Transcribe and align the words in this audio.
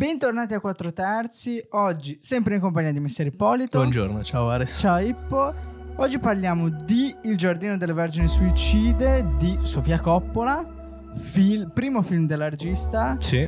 Bentornati 0.00 0.54
a 0.54 0.60
4 0.60 0.94
terzi, 0.94 1.62
oggi 1.72 2.16
sempre 2.22 2.54
in 2.54 2.60
compagnia 2.62 2.90
di 2.90 3.00
Messer 3.00 3.26
Ippolito. 3.26 3.76
Buongiorno, 3.76 4.22
ciao 4.22 4.48
Ares. 4.48 4.78
Ciao 4.78 4.96
Ippo. 4.98 5.52
Oggi 5.96 6.18
parliamo 6.18 6.70
di 6.70 7.14
Il 7.24 7.36
giardino 7.36 7.76
delle 7.76 7.92
vergini 7.92 8.26
suicide 8.26 9.34
di 9.36 9.58
Sofia 9.60 10.00
Coppola, 10.00 10.64
fil- 11.16 11.70
primo 11.70 12.00
film 12.00 12.26
della 12.26 12.48
regista 12.48 13.16
Sì, 13.18 13.46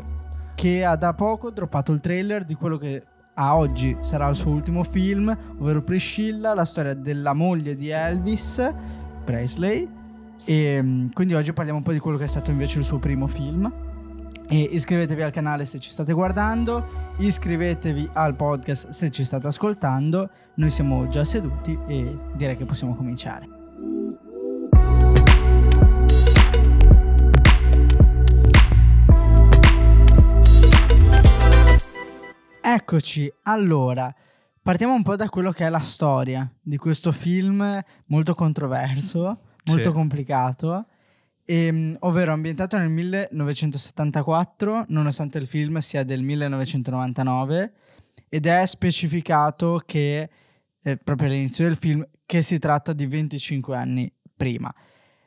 che 0.54 0.84
ha 0.84 0.94
da 0.94 1.14
poco 1.14 1.50
droppato 1.50 1.90
il 1.92 2.00
trailer 2.00 2.44
di 2.44 2.52
quello 2.52 2.76
che 2.76 3.02
a 3.32 3.56
oggi 3.56 3.96
sarà 4.02 4.28
il 4.28 4.36
suo 4.36 4.50
ultimo 4.50 4.82
film, 4.82 5.34
ovvero 5.58 5.80
Priscilla, 5.82 6.52
la 6.52 6.66
storia 6.66 6.92
della 6.92 7.32
moglie 7.32 7.74
di 7.74 7.88
Elvis 7.88 8.62
Presley. 9.24 9.88
E 10.44 10.82
mm, 10.82 11.12
quindi 11.14 11.32
oggi 11.32 11.54
parliamo 11.54 11.78
un 11.78 11.84
po' 11.84 11.92
di 11.92 11.98
quello 11.98 12.18
che 12.18 12.24
è 12.24 12.28
stato 12.28 12.50
invece 12.50 12.78
il 12.78 12.84
suo 12.84 12.98
primo 12.98 13.26
film. 13.26 13.91
E 14.52 14.68
iscrivetevi 14.70 15.22
al 15.22 15.30
canale 15.30 15.64
se 15.64 15.78
ci 15.78 15.90
state 15.90 16.12
guardando, 16.12 17.14
iscrivetevi 17.16 18.10
al 18.12 18.36
podcast 18.36 18.90
se 18.90 19.10
ci 19.10 19.24
state 19.24 19.46
ascoltando. 19.46 20.28
Noi 20.56 20.68
siamo 20.68 21.08
già 21.08 21.24
seduti 21.24 21.78
e 21.86 22.18
direi 22.34 22.54
che 22.58 22.66
possiamo 22.66 22.94
cominciare. 22.94 23.48
Eccoci, 32.64 33.32
allora, 33.44 34.14
partiamo 34.62 34.94
un 34.94 35.02
po' 35.02 35.16
da 35.16 35.28
quello 35.28 35.50
che 35.50 35.66
è 35.66 35.68
la 35.68 35.78
storia 35.80 36.50
di 36.60 36.76
questo 36.76 37.12
film 37.12 37.80
molto 38.06 38.34
controverso, 38.34 39.38
molto 39.66 39.88
Sì. 39.88 39.92
complicato, 39.94 40.86
ehm, 41.44 41.96
ovvero 42.00 42.32
ambientato 42.32 42.76
nel 42.78 42.88
1974, 42.90 44.86
nonostante 44.88 45.38
il 45.38 45.46
film 45.46 45.78
sia 45.78 46.04
del 46.04 46.22
1999, 46.22 47.72
ed 48.28 48.46
è 48.46 48.64
specificato 48.66 49.82
che, 49.84 50.30
eh, 50.82 50.96
proprio 50.96 51.28
all'inizio 51.28 51.64
del 51.64 51.76
film, 51.76 52.06
che 52.26 52.42
si 52.42 52.58
tratta 52.58 52.92
di 52.92 53.06
25 53.06 53.76
anni 53.76 54.12
prima. 54.36 54.72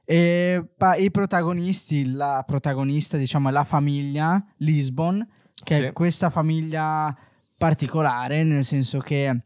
E 0.03 0.63
pa- 0.77 0.95
i 0.95 1.09
protagonisti, 1.11 2.11
la 2.11 2.43
protagonista, 2.45 3.17
diciamo, 3.17 3.49
è 3.49 3.51
la 3.51 3.63
famiglia 3.63 4.43
Lisbon, 4.57 5.27
che 5.63 5.75
Sì. 5.75 5.81
è 5.83 5.93
questa 5.93 6.29
famiglia 6.29 7.15
particolare, 7.57 8.43
nel 8.43 8.63
senso 8.63 8.99
che 8.99 9.41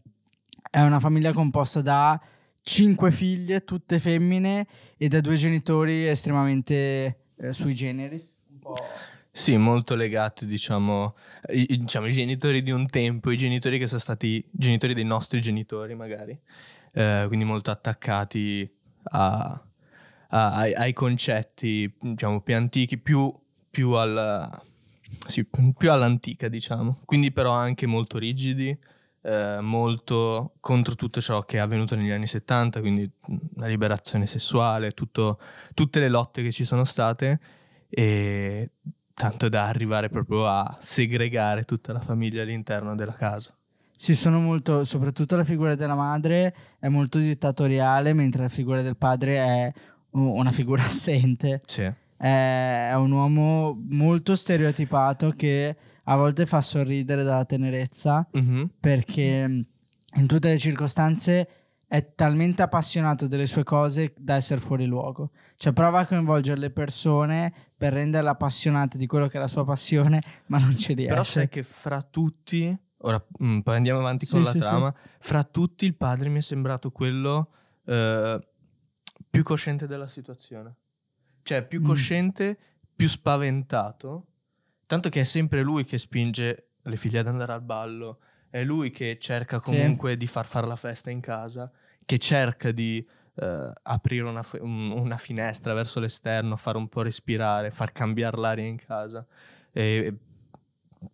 è 0.72 0.82
una 0.82 1.00
famiglia 1.00 1.32
composta 1.34 1.82
da 1.82 2.20
cinque 2.70 3.12
figlie, 3.12 3.64
tutte 3.64 3.98
femmine, 4.00 4.68
e 4.96 5.08
da 5.08 5.22
due 5.22 5.36
genitori 5.36 6.06
estremamente 6.06 7.24
eh, 7.36 7.52
sui 7.52 7.74
generis. 7.74 8.36
Un 8.52 8.60
po'... 8.60 8.76
sì, 9.32 9.58
molto 9.58 9.96
legati, 9.96 10.46
diciamo, 10.46 11.16
i, 11.50 11.66
diciamo, 11.80 12.06
i 12.06 12.12
genitori 12.12 12.62
di 12.62 12.70
un 12.70 12.88
tempo, 12.88 13.32
i 13.32 13.38
genitori 13.38 13.80
che 13.80 13.88
sono 13.88 14.00
stati 14.00 14.46
genitori 14.52 14.94
dei 14.94 15.04
nostri 15.04 15.42
genitori, 15.42 15.96
magari. 15.96 16.40
Eh, 16.92 17.26
quindi 17.28 17.44
molto 17.44 17.72
attaccati 17.72 18.72
a- 19.04 19.64
a- 20.30 20.54
ai, 20.54 20.74
ai 20.74 20.94
concetti, 20.94 21.92
diciamo, 22.00 22.42
più 22.42 22.56
antichi, 22.56 23.00
più, 23.00 23.34
più 23.72 23.94
al- 23.94 24.62
sì, 25.26 25.44
più 25.76 25.92
all'antica, 25.92 26.48
diciamo. 26.48 27.00
Quindi 27.04 27.32
però 27.32 27.52
anche 27.52 27.88
molto 27.88 28.20
rigidi, 28.20 28.78
eh, 29.30 29.62
molto 29.62 30.54
contro 30.60 30.96
tutto 30.96 31.22
ciò 31.22 31.44
che 31.44 31.58
è 31.58 31.60
avvenuto 31.60 31.96
negli 31.96 32.10
anni 32.10 32.26
70, 32.26 32.80
quindi 32.80 33.10
la 33.58 33.68
liberazione 33.68 34.26
sessuale, 34.26 34.92
tutto- 34.94 35.40
tutte 35.76 36.00
le 36.00 36.10
lotte 36.10 36.42
che 36.42 36.52
ci 36.52 36.64
sono 36.64 36.84
state 36.84 37.40
e 37.88 38.72
tanto 39.14 39.48
da 39.48 39.68
arrivare 39.68 40.10
proprio 40.10 40.48
a 40.48 40.78
segregare 40.80 41.64
tutta 41.64 41.94
la 41.94 42.00
famiglia 42.00 42.42
all'interno 42.42 42.96
della 42.96 43.14
casa. 43.14 43.54
Sì, 43.96 44.16
sono 44.16 44.40
molto, 44.40 44.84
soprattutto 44.84 45.36
la 45.36 45.44
figura 45.44 45.76
della 45.76 45.96
madre 45.96 46.56
è 46.80 46.88
molto 46.88 47.20
dittatoriale, 47.20 48.14
mentre 48.14 48.44
la 48.44 48.50
figura 48.50 48.82
del 48.82 48.98
padre 48.98 49.36
è 49.36 49.74
una 50.12 50.52
figura 50.52 50.82
assente. 50.84 51.62
Sì. 51.68 51.92
È 52.18 52.94
un 52.96 53.12
uomo 53.12 53.78
molto 53.90 54.36
stereotipato 54.36 55.34
che 55.36 55.76
a 56.10 56.16
volte 56.16 56.46
fa 56.46 56.60
sorridere 56.62 57.24
dalla 57.24 57.46
tenerezza 57.46 58.28
Mhm. 58.34 58.72
perché 58.80 59.48
mh, 59.48 59.68
in 60.16 60.26
tutte 60.28 60.50
le 60.50 60.58
circostanze 60.58 61.50
è 61.88 62.14
talmente 62.14 62.62
appassionato 62.62 63.26
delle 63.28 63.46
sue 63.48 63.64
cose 63.64 64.14
da 64.18 64.36
essere 64.36 64.60
fuori 64.60 64.86
luogo. 64.86 65.32
Cioè 65.56 65.74
prova 65.74 66.00
a 66.02 66.06
coinvolgere 66.06 66.60
le 66.60 66.70
persone 66.72 67.52
per 67.76 67.94
renderle 67.94 68.30
appassionate 68.30 68.98
di 68.98 69.08
quello 69.08 69.28
che 69.28 69.38
è 69.38 69.40
la 69.40 69.48
sua 69.48 69.66
passione, 69.66 70.22
ma 70.48 70.60
non 70.60 70.78
ci 70.78 70.94
riesce. 70.94 71.10
Però 71.14 71.24
sai 71.24 71.50
che 71.50 71.64
fra 71.64 72.02
tutti, 72.02 72.76
ora 72.98 73.24
mm, 73.44 73.60
poi 73.60 73.76
andiamo 73.76 74.00
avanti 74.00 74.28
con 74.28 74.40
Sì, 74.40 74.46
la 74.46 74.52
sì, 74.52 74.58
trama, 74.60 74.94
fra 75.20 75.44
tutti 75.44 75.86
il 75.86 75.96
padre 75.96 76.30
mi 76.30 76.38
è 76.40 76.42
sembrato 76.42 76.92
quello 76.92 77.50
eh, 77.86 78.48
più 79.30 79.42
cosciente 79.44 79.88
della 79.88 80.08
situazione. 80.08 80.76
Cioè 81.42 81.64
più 81.66 81.82
Mm. 81.82 81.86
cosciente, 81.86 82.58
più 82.96 83.08
spaventato, 83.08 84.26
tanto 84.90 85.10
che 85.10 85.20
è 85.20 85.24
sempre 85.24 85.62
lui 85.62 85.84
che 85.86 86.00
spinge 86.00 86.70
le 86.82 86.98
figlie 86.98 87.20
ad 87.20 87.28
andare 87.28 87.54
al 87.54 87.62
ballo, 87.62 88.22
è 88.50 88.64
lui 88.64 88.90
che 88.90 89.20
cerca 89.20 89.58
Sì. 89.58 89.70
comunque 89.70 90.18
di 90.18 90.26
far 90.26 90.48
fare 90.48 90.66
la 90.66 90.76
festa 90.76 91.12
in 91.12 91.20
casa, 91.20 91.72
che 92.04 92.18
cerca 92.18 92.72
di 92.72 93.08
eh, 93.36 93.72
aprire 93.84 94.28
una, 94.28 94.44
una 94.62 95.18
finestra 95.18 95.76
verso 95.76 96.00
l'esterno, 96.00 96.56
fare 96.56 96.80
un 96.80 96.90
po' 96.90 97.04
respirare, 97.04 97.70
far 97.70 97.92
cambiare 97.92 98.38
l'aria 98.38 98.66
in 98.66 98.78
casa. 98.78 99.24
E, 99.72 100.12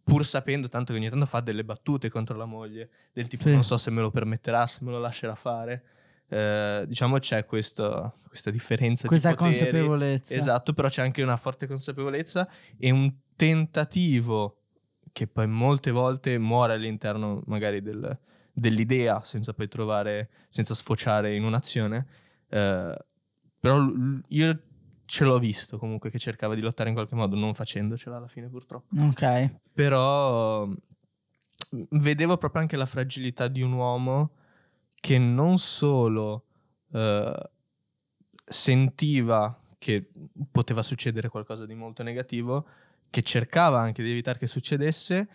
pur 0.05 0.25
sapendo 0.25 0.69
tanto 0.69 0.93
che 0.93 0.99
ogni 0.99 1.09
tanto 1.09 1.25
fa 1.25 1.41
delle 1.41 1.65
battute 1.65 2.07
contro 2.09 2.37
la 2.37 2.45
moglie, 2.45 2.89
del 3.11 3.27
tipo 3.27 3.43
Sì. 3.43 3.51
non 3.51 3.65
so 3.65 3.75
se 3.75 3.91
me 3.91 3.99
lo 3.99 4.09
permetterà, 4.09 4.65
se 4.67 4.85
me 4.85 4.91
lo 4.91 4.99
lascerà 4.99 5.35
fare. 5.35 5.83
Eh, 6.27 6.85
diciamo 6.87 7.19
c'è 7.19 7.45
questo- 7.45 8.13
questa 8.27 8.49
differenza 8.49 9.07
Questa 9.07 9.29
di 9.29 9.35
poteri. 9.35 9.57
consapevolezza. 9.59 10.35
Esatto, 10.35 10.73
però 10.73 10.87
c'è 10.89 11.01
anche 11.03 11.21
una 11.21 11.37
forte 11.37 11.67
consapevolezza 11.67 12.49
e 12.77 12.89
un 12.91 13.13
tentativo 13.35 14.61
che 15.11 15.27
poi 15.27 15.47
molte 15.47 15.91
volte 15.91 16.37
muore 16.37 16.73
all'interno 16.73 17.41
magari 17.45 17.81
del- 17.81 18.17
dell'idea 18.51 19.21
senza 19.23 19.53
poi 19.53 19.67
trovare, 19.67 20.29
senza 20.49 20.73
sfociare 20.73 21.35
in 21.35 21.43
un'azione. 21.43 22.05
Eh, 22.49 22.97
però 23.59 23.77
l- 23.77 24.21
io 24.29 24.59
ce 25.05 25.23
l'ho 25.23 25.37
visto 25.37 25.77
comunque 25.77 26.09
che 26.09 26.17
cercava 26.19 26.55
di 26.55 26.61
lottare 26.61 26.89
in 26.89 26.95
qualche 26.95 27.15
modo, 27.15 27.35
non 27.35 27.53
facendocela 27.53 28.17
alla 28.17 28.27
fine 28.27 28.49
purtroppo. 28.49 28.95
Ok. 28.99 29.55
Però 29.73 30.65
mh, 30.65 30.73
vedevo 31.91 32.37
proprio 32.37 32.61
anche 32.61 32.75
la 32.77 32.85
fragilità 32.85 33.47
di 33.47 33.61
un 33.61 33.73
uomo 33.73 34.31
che 35.05 35.19
non 35.19 35.59
solo 35.59 36.45
eh, 36.91 37.49
sentiva 38.43 39.55
che 39.77 40.09
poteva 40.49 40.81
succedere 40.81 41.29
qualcosa 41.29 41.67
di 41.67 41.75
molto 41.75 42.01
negativo, 42.01 42.65
che 43.11 43.21
cercava 43.21 43.79
anche 43.79 44.01
di 44.01 44.09
evitare 44.09 44.39
che 44.39 44.47
succedesse, 44.47 45.27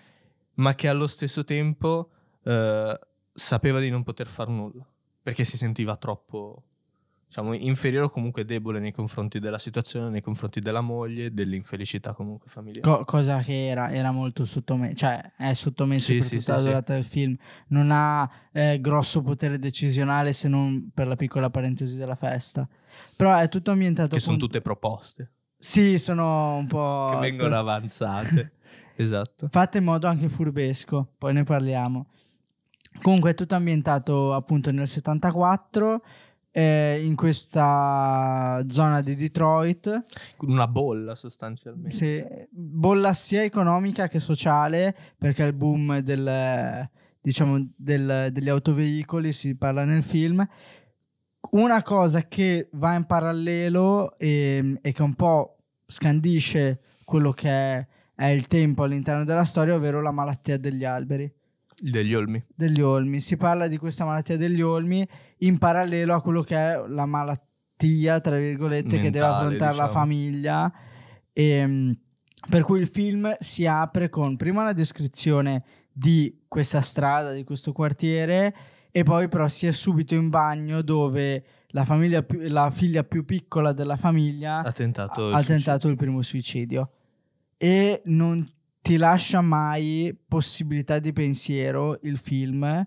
ma 0.54 0.74
che 0.74 0.88
allo 0.88 1.06
stesso 1.06 1.44
tempo 1.44 2.10
eh, 2.42 2.98
sapeva 3.32 3.78
di 3.78 3.90
non 3.90 4.02
poter 4.02 4.26
far 4.26 4.48
nulla, 4.48 4.84
perché 5.22 5.44
si 5.44 5.56
sentiva 5.56 5.96
troppo 5.96 6.64
diciamo, 7.30 7.54
inferiore 7.54 8.06
o 8.06 8.10
comunque 8.10 8.44
debole 8.44 8.80
nei 8.80 8.90
confronti 8.90 9.38
della 9.38 9.60
situazione, 9.60 10.08
nei 10.10 10.20
confronti 10.20 10.58
della 10.58 10.80
moglie, 10.80 11.32
dell'infelicità 11.32 12.12
comunque 12.12 12.48
familiare. 12.48 12.80
Co- 12.80 13.04
cosa 13.04 13.38
che 13.38 13.68
era, 13.68 13.92
era 13.92 14.10
molto 14.10 14.44
sottomesso, 14.44 14.96
cioè 14.96 15.32
è 15.36 15.52
sottomesso 15.54 16.06
Sì, 16.06 16.16
per 16.18 16.26
sì, 16.26 16.38
tutta 16.38 16.58
sì, 16.58 16.64
la 16.64 16.68
durata 16.68 16.94
del 16.94 17.04
film. 17.04 17.36
Non 17.68 17.90
ha 17.92 18.28
eh, 18.50 18.80
grosso 18.80 19.22
potere 19.22 19.60
decisionale 19.60 20.32
se 20.32 20.48
non 20.48 20.90
per 20.92 21.06
la 21.06 21.14
piccola 21.14 21.50
parentesi 21.50 21.94
della 21.94 22.16
festa. 22.16 22.66
Però 23.16 23.36
è 23.38 23.48
tutto 23.48 23.70
ambientato. 23.70 24.08
che 24.14 24.18
sono 24.20 24.34
appunto- 24.34 24.52
tutte 24.52 24.64
proposte 24.64 25.30
Sì, 25.56 26.00
sono 26.00 26.56
un 26.56 26.66
po'. 26.66 27.10
che 27.12 27.20
vengono 27.20 27.56
avanzate. 27.56 28.54
esatto. 28.96 29.46
fatte 29.52 29.78
in 29.78 29.84
modo 29.84 30.08
anche 30.08 30.28
furbesco, 30.28 31.12
poi 31.16 31.32
ne 31.32 31.44
parliamo. 31.44 32.06
Comunque 33.02 33.30
è 33.30 33.34
tutto 33.34 33.54
ambientato 33.54 34.34
appunto 34.34 34.72
nel 34.72 34.88
74 34.88 36.02
eh, 36.52 37.00
in 37.04 37.14
questa 37.16 38.64
zona 38.68 39.00
di 39.02 39.14
Detroit, 39.14 40.02
Una 40.40 40.66
bolla 40.66 41.14
sostanzialmente. 41.14 41.94
sì, 41.96 42.24
bolla 42.50 43.12
sia 43.12 43.42
economica 43.42 44.08
che 44.08 44.18
sociale 44.20 44.94
perché 45.16 45.44
il 45.44 45.52
boom 45.52 45.98
del, 46.00 46.88
diciamo, 47.20 47.68
del- 47.76 48.28
degli 48.32 48.48
autoveicoli 48.48 49.32
si 49.32 49.54
parla 49.56 49.84
nel 49.84 50.02
film. 50.02 50.46
Una 51.52 51.82
cosa 51.82 52.22
che 52.26 52.68
va 52.72 52.94
in 52.94 53.04
parallelo 53.04 54.18
e, 54.18 54.78
e 54.82 54.92
che 54.92 55.02
un 55.02 55.14
po' 55.14 55.56
scandisce 55.86 56.80
quello 57.04 57.32
che 57.32 57.48
è, 57.48 57.86
è 58.14 58.26
il 58.26 58.46
tempo 58.46 58.82
all'interno 58.82 59.24
della 59.24 59.44
storia, 59.44 59.74
ovvero 59.74 60.00
la 60.02 60.10
malattia 60.12 60.58
degli 60.58 60.84
alberi. 60.84 61.32
Degli 61.82 62.14
olmi. 62.14 62.44
degli 62.54 62.82
olmi. 62.82 63.20
Si 63.20 63.38
parla 63.38 63.66
di 63.66 63.78
questa 63.78 64.04
malattia 64.04 64.36
degli 64.36 64.60
olmi 64.60 65.06
in 65.40 65.58
parallelo 65.58 66.14
a 66.14 66.20
quello 66.20 66.42
che 66.42 66.56
è 66.56 66.82
la 66.88 67.06
malattia, 67.06 68.20
tra 68.20 68.36
virgolette, 68.36 68.96
che 68.98 69.10
deve 69.10 69.26
Mentale, 69.26 69.34
affrontare 69.36 69.76
la 69.76 69.86
diciamo. 69.86 69.92
famiglia. 69.92 70.72
E, 71.32 71.96
per 72.48 72.62
cui 72.62 72.80
il 72.80 72.88
film 72.88 73.36
si 73.38 73.66
apre 73.66 74.08
con 74.08 74.36
prima 74.36 74.62
una 74.62 74.72
descrizione 74.72 75.62
di 75.92 76.44
questa 76.48 76.80
strada, 76.80 77.32
di 77.32 77.44
questo 77.44 77.72
quartiere, 77.72 78.54
e 78.90 79.02
poi 79.02 79.28
però 79.28 79.48
si 79.48 79.66
è 79.66 79.72
subito 79.72 80.14
in 80.14 80.30
bagno 80.30 80.82
dove 80.82 81.44
la, 81.68 81.84
più, 82.26 82.40
la 82.48 82.70
figlia 82.70 83.04
più 83.04 83.24
piccola 83.24 83.72
della 83.72 83.96
famiglia 83.96 84.62
ha 84.62 84.72
tentato, 84.72 85.28
ha, 85.28 85.36
ha 85.36 85.44
tentato 85.44 85.88
il 85.88 85.96
primo 85.96 86.22
suicidio. 86.22 86.90
E 87.56 88.00
non 88.06 88.48
ti 88.80 88.96
lascia 88.96 89.42
mai 89.42 90.16
possibilità 90.26 90.98
di 90.98 91.12
pensiero 91.12 91.98
il 92.02 92.16
film 92.16 92.86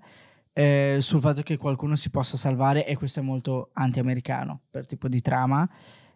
eh, 0.53 0.97
sul 1.01 1.19
fatto 1.19 1.41
che 1.41 1.57
qualcuno 1.57 1.95
si 1.95 2.09
possa 2.09 2.37
salvare 2.37 2.85
e 2.85 2.95
questo 2.95 3.19
è 3.19 3.23
molto 3.23 3.71
anti-americano 3.73 4.61
per 4.69 4.85
tipo 4.85 5.07
di 5.07 5.19
trama. 5.19 5.67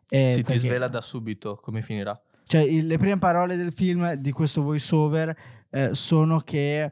Eh, 0.09 0.33
si 0.35 0.41
perché... 0.41 0.59
ti 0.59 0.67
svela 0.67 0.87
da 0.87 1.01
subito 1.01 1.55
come 1.55 1.81
finirà. 1.81 2.19
Cioè, 2.45 2.61
il, 2.61 2.87
le 2.87 2.97
prime 2.97 3.17
parole 3.17 3.57
del 3.57 3.73
film 3.73 4.13
di 4.13 4.31
questo 4.31 4.61
voiceover 4.61 5.35
eh, 5.69 5.93
sono 5.93 6.39
che. 6.39 6.89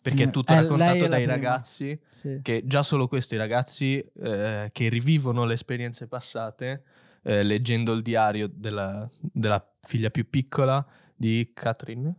Perché 0.00 0.22
è 0.22 0.26
mm, 0.28 0.30
tutto 0.30 0.54
raccontato 0.54 1.06
dai 1.06 1.26
ragazzi. 1.26 1.98
Sì. 2.20 2.38
Che 2.42 2.62
già 2.64 2.82
solo 2.82 3.08
questo, 3.08 3.34
i 3.34 3.38
ragazzi 3.38 3.98
eh, 3.98 4.70
che 4.72 4.88
rivivono 4.88 5.44
le 5.44 5.54
esperienze 5.54 6.06
passate, 6.06 6.82
eh, 7.22 7.42
leggendo 7.42 7.92
il 7.92 8.02
diario 8.02 8.46
della, 8.46 9.08
della, 9.20 9.64
figlia 9.82 10.10
più 10.10 10.28
piccola 10.28 10.86
di 11.14 11.52
Catherine, 11.54 12.14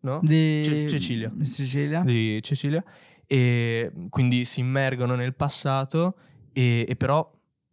no? 0.00 0.20
Di 0.22 0.62
Ce- 0.64 0.88
Cecilia. 0.88 1.32
Cecilia. 1.42 2.00
Di 2.00 2.40
Cecilia. 2.42 2.84
E 3.26 3.92
quindi 4.10 4.44
si 4.44 4.60
immergono 4.60 5.14
nel 5.14 5.34
passato, 5.34 6.16
e, 6.52 6.84
e 6.88 6.96
però 6.96 7.30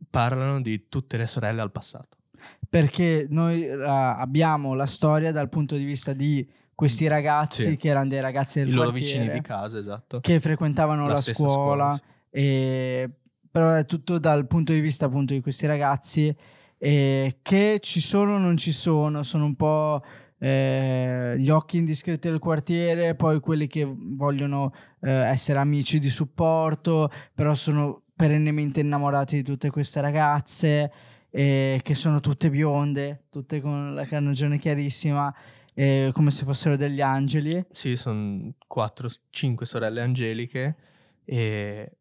parlano 0.09 0.61
di 0.61 0.87
tutte 0.89 1.17
le 1.17 1.27
sorelle 1.27 1.61
al 1.61 1.71
passato 1.71 2.17
perché 2.71 3.27
noi 3.29 3.67
uh, 3.67 3.83
abbiamo 3.83 4.73
la 4.73 4.85
storia 4.85 5.33
dal 5.33 5.49
punto 5.49 5.75
di 5.75 5.83
vista 5.83 6.13
di 6.13 6.47
questi 6.73 7.05
ragazzi 7.07 7.63
sì. 7.63 7.75
che 7.75 7.89
erano 7.89 8.07
dei 8.07 8.21
ragazzi 8.21 8.59
del 8.59 8.69
I 8.69 8.71
loro 8.71 8.91
vicini 8.91 9.29
di 9.29 9.41
casa, 9.41 9.77
esatto. 9.77 10.21
Che 10.21 10.39
frequentavano 10.39 11.05
la, 11.05 11.13
la 11.15 11.21
scuola, 11.21 11.51
scuola 11.51 11.95
sì. 11.95 12.01
e... 12.29 13.09
però 13.51 13.73
è 13.73 13.85
tutto 13.85 14.19
dal 14.19 14.47
punto 14.47 14.71
di 14.71 14.79
vista 14.79 15.07
appunto 15.07 15.33
di 15.33 15.41
questi 15.41 15.65
ragazzi 15.65 16.33
e 16.77 17.39
che 17.41 17.79
ci 17.81 17.99
sono 17.99 18.35
o 18.35 18.37
non 18.37 18.55
ci 18.55 18.71
sono, 18.71 19.21
sono 19.23 19.43
un 19.43 19.55
po' 19.55 20.01
eh, 20.43 21.35
gli 21.37 21.51
occhi 21.51 21.77
indiscreti 21.77 22.27
del 22.27 22.39
quartiere, 22.39 23.13
poi 23.13 23.39
quelli 23.39 23.67
che 23.67 23.87
vogliono 23.87 24.73
eh, 25.01 25.11
essere 25.11 25.59
amici 25.59 25.99
di 25.99 26.09
supporto, 26.09 27.11
però 27.35 27.53
sono 27.53 28.01
perennemente 28.15 28.79
innamorati 28.79 29.35
di 29.35 29.43
tutte 29.43 29.69
queste 29.69 30.01
ragazze 30.01 30.91
eh, 31.29 31.79
che 31.83 31.93
sono 31.93 32.21
tutte 32.21 32.49
bionde, 32.49 33.25
tutte 33.29 33.61
con 33.61 33.93
la 33.93 34.05
carnagione 34.05 34.57
chiarissima, 34.57 35.31
eh, 35.75 36.09
come 36.11 36.31
se 36.31 36.43
fossero 36.43 36.75
degli 36.75 37.01
angeli. 37.01 37.63
Sì, 37.71 37.95
sono 37.95 38.51
4-5 38.67 39.61
sorelle 39.61 40.01
angeliche 40.01 40.75
e 41.23 41.97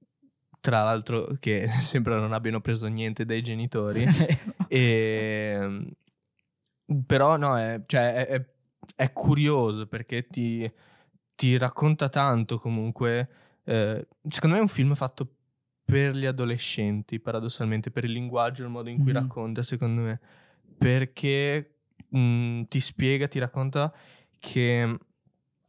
tra 0.62 0.82
l'altro 0.82 1.36
che 1.38 1.68
sembra 1.78 2.18
non 2.18 2.32
abbiano 2.32 2.62
preso 2.62 2.86
niente 2.86 3.26
dai 3.26 3.42
genitori. 3.42 4.06
e, 4.66 5.94
però 7.06 7.36
no, 7.36 7.56
è, 7.56 7.80
cioè, 7.86 8.26
è, 8.26 8.44
è 8.96 9.12
curioso 9.12 9.86
perché 9.86 10.26
ti, 10.26 10.70
ti, 11.34 11.56
racconta 11.56 12.08
tanto 12.08 12.58
comunque. 12.58 13.28
Eh, 13.64 14.06
secondo 14.26 14.56
me 14.56 14.60
è 14.60 14.64
un 14.64 14.68
film 14.68 14.94
fatto 14.94 15.36
per 15.84 16.14
gli 16.14 16.26
adolescenti, 16.26 17.20
paradossalmente, 17.20 17.90
per 17.90 18.04
il 18.04 18.12
linguaggio, 18.12 18.62
il 18.62 18.70
modo 18.70 18.88
in 18.88 19.02
cui 19.02 19.12
mm. 19.12 19.14
racconta, 19.14 19.62
secondo 19.62 20.02
me. 20.02 20.20
Perché 20.78 21.74
mh, 22.08 22.18
mm, 22.18 22.62
ti 22.68 22.80
spiega, 22.80 23.28
ti 23.28 23.38
racconta 23.38 23.92
che 24.38 24.98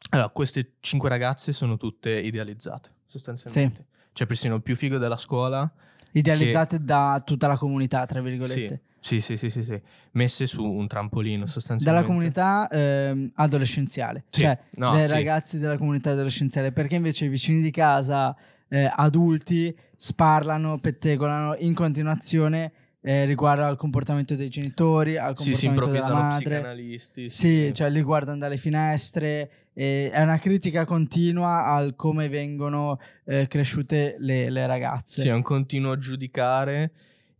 allora, 0.10 0.30
queste 0.30 0.74
cinque 0.80 1.10
ragazze 1.10 1.54
sono 1.54 1.78
tutte 1.78 2.10
idealizzate, 2.12 2.90
sostanzialmente. 3.08 3.86
Sì. 3.88 4.00
Cioè, 4.14 4.28
persino 4.28 4.56
il 4.56 4.62
più 4.62 4.76
figo 4.76 4.98
della 4.98 5.18
scuola. 5.18 5.72
Idealizzate 6.14 6.78
che... 6.78 6.84
da 6.84 7.22
tutta 7.26 7.48
la 7.48 7.58
comunità, 7.58 8.06
tra 8.06 8.22
virgolette. 8.22 8.82
Sì, 8.84 8.91
sì, 9.02 9.20
sì, 9.20 9.36
sì, 9.36 9.50
sì, 9.50 9.82
messe 10.12 10.46
su 10.46 10.64
un 10.64 10.88
trampolino 10.88 11.48
sostanzialmente. 11.48 11.86
Dalla 11.86 12.06
comunità 12.06 12.68
eh, 12.68 13.32
adolescenziale, 13.34 14.26
sì. 14.30 14.42
cioè 14.42 14.58
no, 14.76 14.92
dai 14.92 15.08
sì. 15.08 15.12
ragazzi 15.12 15.58
della 15.58 15.78
comunità 15.78 16.12
adolescenziale, 16.12 16.72
perché 16.72 16.96
invece 16.96 17.26
i 17.26 17.28
vicini 17.28 17.62
di 17.62 17.72
casa 17.72 18.36
eh, 18.70 18.90
adulti 18.96 19.76
sparlano, 19.96 20.78
pettegolano 20.78 21.56
in 21.58 21.74
continuazione 21.74 22.72
eh, 23.02 23.26
riguardo 23.26 23.64
al 23.64 23.76
comportamento 23.76 24.36
dei 24.36 24.50
genitori, 24.50 25.18
al 25.18 25.34
comportamento 25.34 25.58
sì, 25.58 25.66
si 25.66 25.66
improvvisano 25.66 26.08
della 26.08 26.22
madre. 26.22 26.56
psicanalisti. 26.56 27.30
Sì, 27.30 27.66
sì, 27.66 27.74
cioè 27.74 27.90
li 27.90 28.02
guardano 28.02 28.38
dalle 28.38 28.58
finestre. 28.58 29.52
Eh, 29.74 30.12
è 30.12 30.22
una 30.22 30.38
critica 30.38 30.86
continua 30.86 31.66
al 31.66 31.96
come 31.96 32.30
vengono 32.30 33.00
eh, 33.26 33.48
cresciute 33.48 34.16
le, 34.20 34.50
le, 34.50 34.68
ragazze. 34.68 35.22
Sì, 35.22 35.30
è 35.30 35.34
un 35.34 35.42
continuo 35.42 35.98
giudicare, 35.98 36.92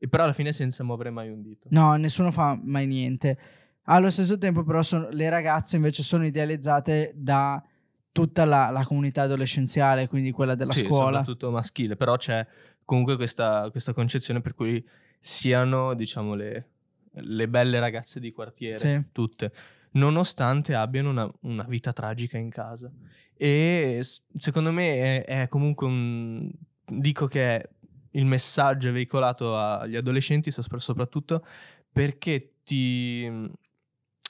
e 0.04 0.08
però 0.08 0.24
alla 0.24 0.34
fine 0.34 0.52
senza 0.52 0.84
muovere 0.84 1.12
mai 1.12 1.30
un 1.30 1.44
dito. 1.44 1.68
No, 1.70 1.96
nessuno 1.96 2.32
fa 2.32 2.60
mai 2.60 2.88
niente. 2.88 3.38
Allo 3.84 4.10
stesso 4.10 4.36
tempo, 4.40 4.64
però, 4.64 4.82
sono, 4.82 5.10
le 5.12 5.30
ragazze 5.30 5.76
invece 5.76 6.02
sono 6.02 6.26
idealizzate 6.26 7.12
da 7.16 7.64
tutta 8.12 8.44
la, 8.44 8.72
la, 8.72 8.84
comunità 8.84 9.22
adolescenziale, 9.22 10.08
quindi 10.08 10.32
quella 10.32 10.56
della 10.56 10.72
sì, 10.72 10.86
scuola. 10.86 11.18
soprattutto 11.18 11.52
maschile, 11.52 11.96
però 11.96 12.18
c'è 12.18 12.44
comunque 12.84 13.16
questa, 13.16 13.70
questa 13.70 13.94
concezione 13.94 14.42
per 14.42 14.56
cui 14.56 14.84
siano, 15.20 15.94
diciamo, 15.94 16.34
le, 16.34 16.70
le 17.12 17.48
belle 17.48 17.80
ragazze 17.80 18.20
di 18.20 18.32
quartiere, 18.32 18.80
sì. 18.80 19.04
tutte, 19.12 19.52
nonostante 19.92 20.74
abbiano 20.74 21.12
una, 21.12 21.28
una, 21.42 21.66
vita 21.68 21.94
tragica 21.94 22.40
in 22.40 22.50
casa. 22.50 22.92
E 23.36 24.04
secondo 24.34 24.72
me 24.72 25.24
è, 25.24 25.44
è 25.44 25.48
comunque 25.48 25.86
un... 25.86 26.52
dico 26.86 27.28
che 27.28 27.58
è 27.58 27.70
il 28.12 28.26
messaggio 28.26 28.92
veicolato 28.92 29.58
agli 29.58 29.96
adolescenti 29.96 30.52
soprattutto 30.52 31.46
perché 31.92 32.54
ti 32.64 33.50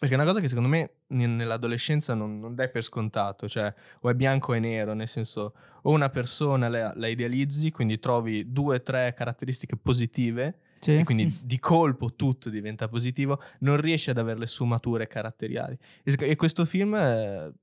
perché 0.01 0.15
è 0.15 0.17
una 0.17 0.27
cosa 0.27 0.39
che 0.39 0.47
secondo 0.47 0.69
me 0.69 0.93
nell'adolescenza 1.09 2.15
non, 2.15 2.39
non, 2.39 2.55
dai 2.55 2.71
per 2.71 2.81
scontato, 2.81 3.47
cioè 3.47 3.71
o 3.99 4.09
è 4.09 4.15
bianco 4.15 4.53
o 4.53 4.55
è 4.55 4.59
nero, 4.59 4.95
nel 4.95 5.07
senso 5.07 5.53
o 5.83 5.91
una 5.91 6.09
persona 6.09 6.69
la, 6.69 6.91
la 6.95 7.07
idealizzi, 7.07 7.69
quindi 7.69 7.99
trovi 7.99 8.51
due 8.51 8.77
o 8.77 8.81
tre 8.81 9.13
caratteristiche 9.15 9.77
positive 9.77 10.57
sì. 10.79 10.97
e 10.97 11.03
quindi 11.03 11.37
di 11.43 11.59
colpo 11.59 12.15
tutto 12.15 12.49
diventa 12.49 12.87
positivo, 12.87 13.39
non 13.59 13.79
riesci 13.79 14.09
ad 14.09 14.17
avere 14.17 14.39
le 14.39 14.47
sfumature 14.47 15.05
caratteriali. 15.05 15.77
E, 16.03 16.15
e 16.17 16.35
questo 16.35 16.65
film 16.65 16.95
eh, 16.95 17.53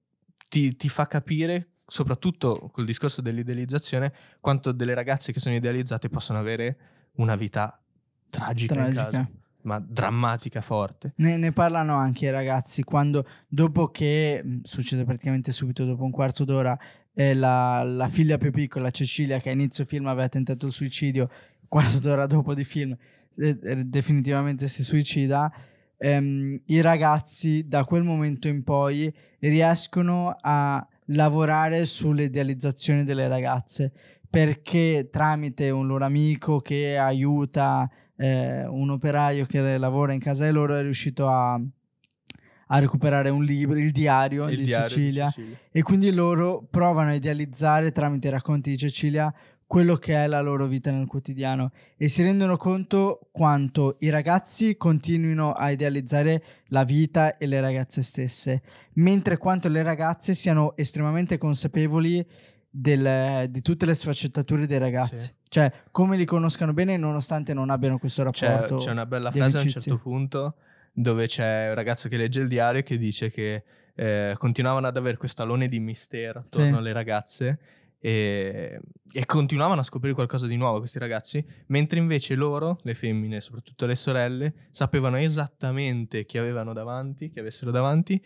ti, 0.49 0.76
ti 0.76 0.88
fa 0.88 1.09
capire 1.09 1.70
soprattutto 1.88 2.70
col 2.70 2.85
discorso 2.85 3.22
dell'idealizzazione, 3.22 4.12
quanto 4.41 4.72
delle 4.72 4.94
ragazze 4.94 5.32
che 5.32 5.41
sono 5.41 5.55
idealizzate 5.55 6.10
possono 6.10 6.39
avere 6.39 6.77
una 7.17 7.34
vita 7.34 7.81
tragica, 8.29 8.74
tragica. 8.74 9.29
ma 9.62 9.81
drammatica 9.81 10.60
forte. 10.60 11.15
Ne, 11.17 11.39
ne, 11.39 11.53
parlano 11.53 11.94
anche 11.94 12.27
i 12.27 12.31
ragazzi 12.31 12.82
quando, 12.82 13.27
dopo 13.48 13.89
che 13.89 14.43
mm, 14.44 14.58
succede 14.62 15.05
praticamente 15.05 15.51
subito 15.51 15.86
dopo 15.86 16.05
un 16.05 16.10
quarto 16.10 16.44
d'ora, 16.44 16.79
eh, 17.15 17.34
la, 17.34 17.82
la, 17.82 18.08
figlia 18.08 18.36
più 18.36 18.53
piccola, 18.53 18.91
Cecilia, 18.91 19.41
che 19.41 19.48
a 19.48 19.53
inizio 19.53 19.86
film 19.86 20.06
aveva 20.06 20.29
tentato 20.29 20.67
il 20.67 20.72
suicidio, 20.72 21.31
quarto 21.67 21.98
d'ora 22.01 22.27
dopo 22.27 22.55
di 22.55 22.65
film 22.65 22.96
eh, 23.36 23.58
eh, 23.62 23.84
definitivamente 23.84 24.69
si 24.69 24.84
suicida. 24.84 25.51
Ehm, 25.96 26.60
I 26.67 26.81
ragazzi 26.81 27.67
da 27.67 27.84
quel 27.84 28.03
momento 28.03 28.46
in 28.46 28.62
poi 28.62 29.12
riescono 29.41 30.36
a 30.41 30.86
lavorare 31.08 31.84
sull'idealizzazione 31.86 33.05
delle 33.05 33.29
ragazze 33.29 33.93
perché 34.29 35.08
tramite 35.10 35.70
un 35.70 35.86
loro 35.86 36.05
amico 36.05 36.60
che 36.60 36.98
aiuta 36.98 37.91
eh, 38.17 38.67
un 38.67 38.91
operaio 38.91 39.46
che 39.46 39.79
lavora 39.79 40.12
in 40.12 40.20
casa 40.20 40.44
di 40.44 40.53
loro 40.53 40.77
è 40.77 40.82
riuscito 40.82 41.29
a, 41.29 41.55
a 41.55 42.79
recuperare 42.79 43.31
un 43.31 43.43
libro, 43.43 43.79
il 43.79 43.91
diario, 43.91 44.48
il 44.48 44.56
di, 44.56 44.65
diario 44.65 44.88
Cecilia, 44.88 45.27
di 45.27 45.32
Cecilia, 45.32 45.58
e 45.70 45.82
quindi 45.82 46.12
loro 46.12 46.67
provano 46.69 47.10
a 47.10 47.15
idealizzare 47.15 47.91
tramite 47.91 48.29
i 48.29 48.31
racconti 48.31 48.70
di 48.70 48.77
Cecilia 48.77 49.32
quello 49.69 49.96
che 49.96 50.15
è 50.15 50.27
la 50.27 50.41
loro 50.41 50.67
vita 50.67 50.91
nel 50.91 51.06
quotidiano 51.06 51.72
e 51.98 52.08
si 52.08 52.22
rendono 52.22 52.56
conto 52.56 53.29
quanto 53.31 53.96
i 54.01 54.08
ragazzi 54.08 54.79
continuino 54.79 55.53
a 55.53 55.70
idealizzare 55.70 56.43
la 56.69 56.84
vita 56.84 57.37
e 57.37 57.46
le 57.46 57.60
ragazze 57.60 58.03
stesse, 58.03 58.63
mentre 58.94 59.37
quanto 59.37 59.69
le 59.69 59.82
ragazze 59.82 60.32
siano 60.34 60.75
estremamente 60.75 61.37
consapevoli 61.37 62.27
del, 62.70 63.46
di 63.51 63.60
tutte 63.60 63.84
le 63.84 63.94
sfaccettature 63.94 64.67
dei 64.67 64.79
ragazzi. 64.79 65.25
Sì. 65.25 65.34
Cioè, 65.51 65.70
come 65.91 66.17
li 66.17 66.25
conoscano 66.25 66.72
bene 66.72 66.96
nonostante 66.96 67.53
non 67.53 67.69
abbiano 67.69 67.98
questo 67.98 68.22
rapporto. 68.22 68.77
C'è, 68.77 68.87
c'è 68.87 68.91
una 68.91 69.06
bella 69.06 69.31
frase 69.31 69.58
amicizia. 69.58 69.60
a 69.60 69.94
un 69.94 69.98
certo 69.98 69.98
punto 69.98 70.55
dove 70.94 71.27
c'è 71.27 71.69
un 71.69 71.75
ragazzo 71.75 72.08
che 72.08 72.17
legge 72.17 72.41
il 72.41 72.48
diario 72.48 72.82
che 72.82 72.96
dice 72.96 73.31
che 73.31 73.63
eh, 73.94 74.34
continuavano 74.39 74.87
ad 74.87 74.96
avere 74.96 75.19
questo 75.19 75.43
alone 75.43 75.69
di 75.69 75.79
mistero 75.79 76.39
attorno 76.39 76.72
sì. 76.72 76.79
alle 76.79 76.93
ragazze 76.93 77.58
e, 78.00 78.81
e 79.12 79.26
continuavano 79.26 79.81
a 79.81 79.84
scoprire 79.84 80.14
qualcosa 80.14 80.46
di 80.46 80.56
nuovo 80.56 80.78
questi 80.78 80.98
ragazzi, 80.98 81.44
mentre 81.67 81.98
invece 81.98 82.34
loro, 82.34 82.78
le 82.82 82.94
femmine, 82.94 83.40
soprattutto 83.40 83.86
le 83.86 83.96
sorelle, 83.96 84.55
sapevano 84.70 85.19
esattamente 85.19 86.24
chi 86.24 86.38
avevano 86.38 86.72
davanti, 86.72 87.28
chi 87.28 87.40
avessero 87.40 87.70
davanti 87.70 88.22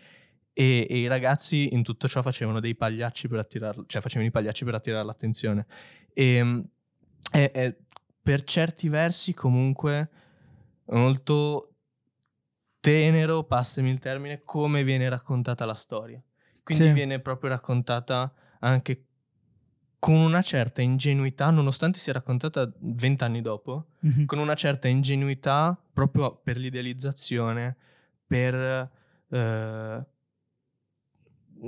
e, 0.54 0.86
e, 0.88 0.98
i 0.98 1.06
ragazzi 1.06 1.72
in 1.72 1.82
tutto 1.82 2.08
ciò 2.08 2.20
facevano 2.20 2.60
dei 2.60 2.74
pagliacci 2.74 3.28
per 3.28 3.38
attirare, 3.38 3.84
cioè 3.86 4.02
facevano 4.02 4.28
i 4.28 4.32
pagliacci 4.32 4.64
per 4.64 4.74
attirare 4.74 5.04
l'attenzione. 5.04 5.66
E 6.12 6.64
è, 7.30 7.50
è 7.50 7.76
per 8.22 8.44
certi 8.44 8.88
versi 8.88 9.32
comunque 9.34 10.10
molto 10.86 11.74
tenero, 12.80 13.44
passami 13.44 13.90
il 13.90 13.98
termine, 13.98 14.42
come 14.44 14.84
viene 14.84 15.08
raccontata 15.08 15.64
la 15.64 15.74
storia. 15.74 16.22
Quindi 16.62 16.84
sì. 16.84 16.92
viene 16.92 17.20
proprio 17.20 17.50
raccontata 17.50 18.32
anche 18.60 19.06
con 20.02 20.14
una 20.14 20.42
certa 20.42 20.82
ingenuità, 20.82 21.50
nonostante 21.50 22.00
sia 22.00 22.12
raccontata 22.12 22.68
vent'anni 22.80 23.40
dopo, 23.40 23.90
mm-hmm. 24.04 24.24
con 24.24 24.40
una 24.40 24.54
certa 24.54 24.88
ingenuità 24.88 25.80
proprio 25.92 26.40
per 26.42 26.56
l'idealizzazione, 26.56 27.76
per... 28.26 28.90
Eh, 29.28 30.06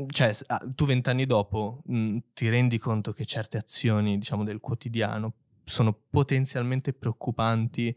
cioè, 0.09 0.37
ah, 0.47 0.67
tu 0.75 0.85
vent'anni 0.85 1.27
dopo 1.27 1.83
mh, 1.87 1.97
mm, 1.97 2.17
ti 2.35 2.49
rendi 2.49 2.77
conto 2.77 3.13
che 3.13 3.25
certe 3.25 3.57
azioni, 3.57 4.19
diciamo, 4.19 4.43
del 4.43 4.59
quotidiano 4.59 5.35
sono 5.63 5.97
potenzialmente 6.11 6.93
preoccupanti, 6.93 7.97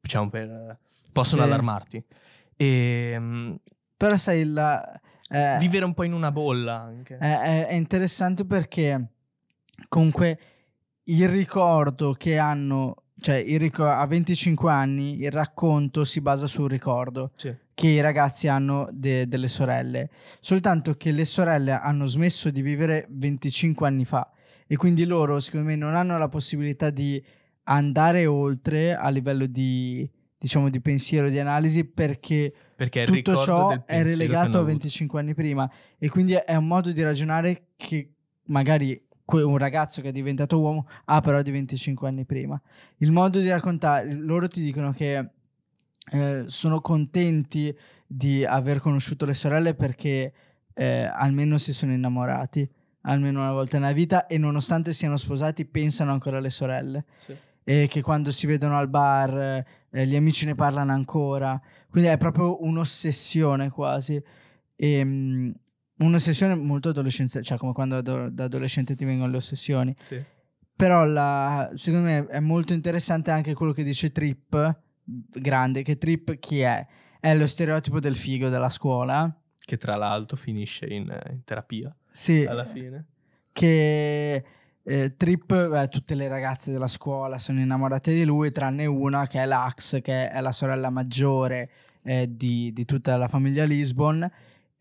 diciamo, 0.00 0.28
per, 0.28 0.80
possono 1.12 1.42
sì. 1.42 1.46
allarmarti. 1.46 2.04
E, 2.56 3.16
mh, 3.16 3.60
Però 3.96 4.16
sai, 4.16 4.44
la, 4.44 5.00
eh, 5.28 5.56
vivere 5.60 5.84
un 5.84 5.94
po' 5.94 6.02
in 6.02 6.14
una 6.14 6.32
bolla 6.32 6.80
anche. 6.80 7.16
È, 7.16 7.66
è 7.68 7.74
interessante 7.74 8.44
perché 8.44 9.18
comunque 9.88 10.38
il 11.04 11.28
ricordo 11.28 12.12
che 12.12 12.38
hanno, 12.38 13.04
cioè 13.20 13.44
ric- 13.58 13.80
a 13.80 14.06
25 14.06 14.70
anni 14.70 15.20
il 15.20 15.30
racconto 15.30 16.04
si 16.04 16.20
basa 16.20 16.46
sul 16.46 16.68
ricordo 16.68 17.32
sì. 17.36 17.54
che 17.74 17.88
i 17.88 18.00
ragazzi 18.00 18.48
hanno 18.48 18.88
de- 18.92 19.26
delle 19.26 19.48
sorelle, 19.48 20.10
soltanto 20.40 20.94
che 20.94 21.10
le 21.10 21.24
sorelle 21.24 21.72
hanno 21.72 22.06
smesso 22.06 22.50
di 22.50 22.62
vivere 22.62 23.06
25 23.10 23.86
anni 23.86 24.04
fa 24.04 24.30
e 24.66 24.76
quindi 24.76 25.04
loro 25.04 25.40
secondo 25.40 25.66
me 25.66 25.76
non 25.76 25.96
hanno 25.96 26.16
la 26.16 26.28
possibilità 26.28 26.90
di 26.90 27.22
andare 27.64 28.26
oltre 28.26 28.94
a 28.94 29.08
livello 29.08 29.46
di 29.46 30.08
diciamo 30.40 30.70
di 30.70 30.80
pensiero 30.80 31.28
di 31.28 31.38
analisi 31.38 31.84
perché, 31.84 32.50
perché 32.74 33.04
tutto 33.04 33.36
ciò 33.36 33.84
è 33.84 34.02
relegato 34.02 34.58
a 34.58 34.62
25 34.62 35.20
anni 35.20 35.34
prima 35.34 35.70
e 35.98 36.08
quindi 36.08 36.32
è 36.32 36.54
un 36.54 36.66
modo 36.66 36.90
di 36.92 37.02
ragionare 37.02 37.64
che 37.76 38.14
magari 38.44 38.98
un 39.36 39.58
ragazzo 39.58 40.02
che 40.02 40.08
è 40.08 40.12
diventato 40.12 40.60
uomo 40.60 40.86
ha 41.06 41.20
però 41.20 41.42
di 41.42 41.50
25 41.50 42.08
anni 42.08 42.24
prima. 42.24 42.60
Il 42.98 43.12
modo 43.12 43.38
di 43.38 43.48
raccontare, 43.48 44.12
loro 44.12 44.48
ti 44.48 44.62
dicono 44.62 44.92
che 44.92 45.30
eh, 46.12 46.44
sono 46.46 46.80
contenti 46.80 47.76
di 48.06 48.44
aver 48.44 48.80
conosciuto 48.80 49.24
le 49.24 49.34
sorelle 49.34 49.74
perché 49.74 50.32
eh, 50.74 51.02
almeno 51.04 51.58
si 51.58 51.72
sono 51.72 51.92
innamorati, 51.92 52.68
almeno 53.02 53.40
una 53.40 53.52
volta 53.52 53.78
nella 53.78 53.92
vita 53.92 54.26
e 54.26 54.38
nonostante 54.38 54.92
siano 54.92 55.16
sposati 55.16 55.64
pensano 55.64 56.12
ancora 56.12 56.38
alle 56.38 56.50
sorelle. 56.50 57.04
Sì. 57.24 57.36
E 57.62 57.86
che 57.88 58.02
quando 58.02 58.32
si 58.32 58.46
vedono 58.46 58.78
al 58.78 58.88
bar 58.88 59.64
eh, 59.90 60.06
gli 60.06 60.16
amici 60.16 60.46
ne 60.46 60.54
parlano 60.54 60.92
ancora. 60.92 61.60
Quindi 61.88 62.08
è 62.08 62.16
proprio 62.16 62.64
un'ossessione 62.64 63.70
quasi. 63.70 64.20
E, 64.74 65.54
ehm, 66.00 66.06
una 66.06 66.18
sessione 66.18 66.54
molto 66.54 66.88
adolescenziale, 66.88 67.44
cioè 67.44 67.58
come 67.58 67.72
quando 67.72 68.00
da 68.00 68.44
adolescente 68.44 68.94
ti 68.94 69.04
vengono 69.04 69.30
le 69.30 69.36
ossessioni. 69.36 69.94
Sì. 70.00 70.18
Però 70.74 71.04
la, 71.04 71.70
secondo 71.74 72.06
me 72.06 72.26
è 72.26 72.40
molto 72.40 72.72
interessante 72.72 73.30
anche 73.30 73.52
quello 73.52 73.72
che 73.72 73.84
dice 73.84 74.10
Trip, 74.12 74.80
grande, 75.04 75.82
che 75.82 75.98
Trip 75.98 76.38
chi 76.38 76.60
è? 76.60 76.86
È 77.20 77.34
lo 77.34 77.46
stereotipo 77.46 78.00
del 78.00 78.16
figo 78.16 78.48
della 78.48 78.70
scuola. 78.70 79.30
Che 79.62 79.76
tra 79.76 79.96
l'altro 79.96 80.38
finisce 80.38 80.86
in, 80.86 81.14
in 81.30 81.44
terapia. 81.44 81.94
Sì. 82.10 82.46
Alla 82.46 82.64
fine. 82.64 83.04
Che 83.52 84.44
eh, 84.82 85.16
Trip, 85.16 85.68
beh, 85.68 85.88
tutte 85.88 86.14
le 86.14 86.28
ragazze 86.28 86.72
della 86.72 86.86
scuola 86.86 87.38
sono 87.38 87.60
innamorate 87.60 88.14
di 88.14 88.24
lui, 88.24 88.50
tranne 88.50 88.86
una 88.86 89.26
che 89.26 89.42
è 89.42 89.44
l'Ax, 89.44 90.00
che 90.00 90.30
è 90.30 90.40
la 90.40 90.52
sorella 90.52 90.88
maggiore 90.88 91.70
eh, 92.02 92.26
di, 92.34 92.72
di 92.72 92.84
tutta 92.86 93.18
la 93.18 93.28
famiglia 93.28 93.64
Lisbon 93.64 94.28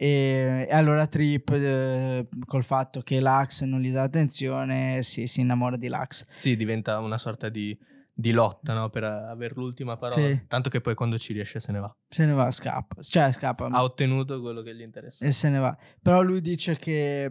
e, 0.01 0.65
e 0.69 0.73
allora 0.73 1.07
Trip, 1.07 1.49
eh, 1.49 2.25
col 2.45 2.63
fatto 2.63 3.01
che 3.01 3.19
l'Ax 3.19 3.63
non 3.63 3.81
gli 3.81 3.91
dà 3.91 4.03
attenzione, 4.03 5.03
si, 5.03 5.27
si 5.27 5.41
innamora 5.41 5.75
di 5.75 5.89
l'Ax. 5.89 6.23
Sì, 6.37 6.55
diventa 6.55 6.99
una 6.99 7.17
sorta 7.17 7.49
di, 7.49 7.77
di 8.13 8.31
lotta 8.31 8.73
no? 8.73 8.89
per 8.89 9.03
avere 9.03 9.55
l'ultima 9.55 9.97
parola. 9.97 10.25
Sì. 10.25 10.45
Tanto 10.47 10.69
che 10.69 10.79
poi 10.79 10.95
quando 10.95 11.17
ci 11.17 11.33
riesce 11.33 11.59
se 11.59 11.73
ne 11.73 11.79
va. 11.79 11.93
Se 12.07 12.25
ne 12.25 12.31
va, 12.31 12.49
scappa. 12.49 13.01
Cioè, 13.01 13.33
scappa. 13.33 13.65
Ha 13.65 13.83
ottenuto 13.83 14.39
quello 14.39 14.61
che 14.61 14.73
gli 14.73 14.83
interessa. 14.83 15.25
E 15.25 15.33
se 15.33 15.49
ne 15.49 15.59
va. 15.59 15.77
Però 16.01 16.21
lui 16.21 16.39
dice 16.39 16.77
che 16.77 17.25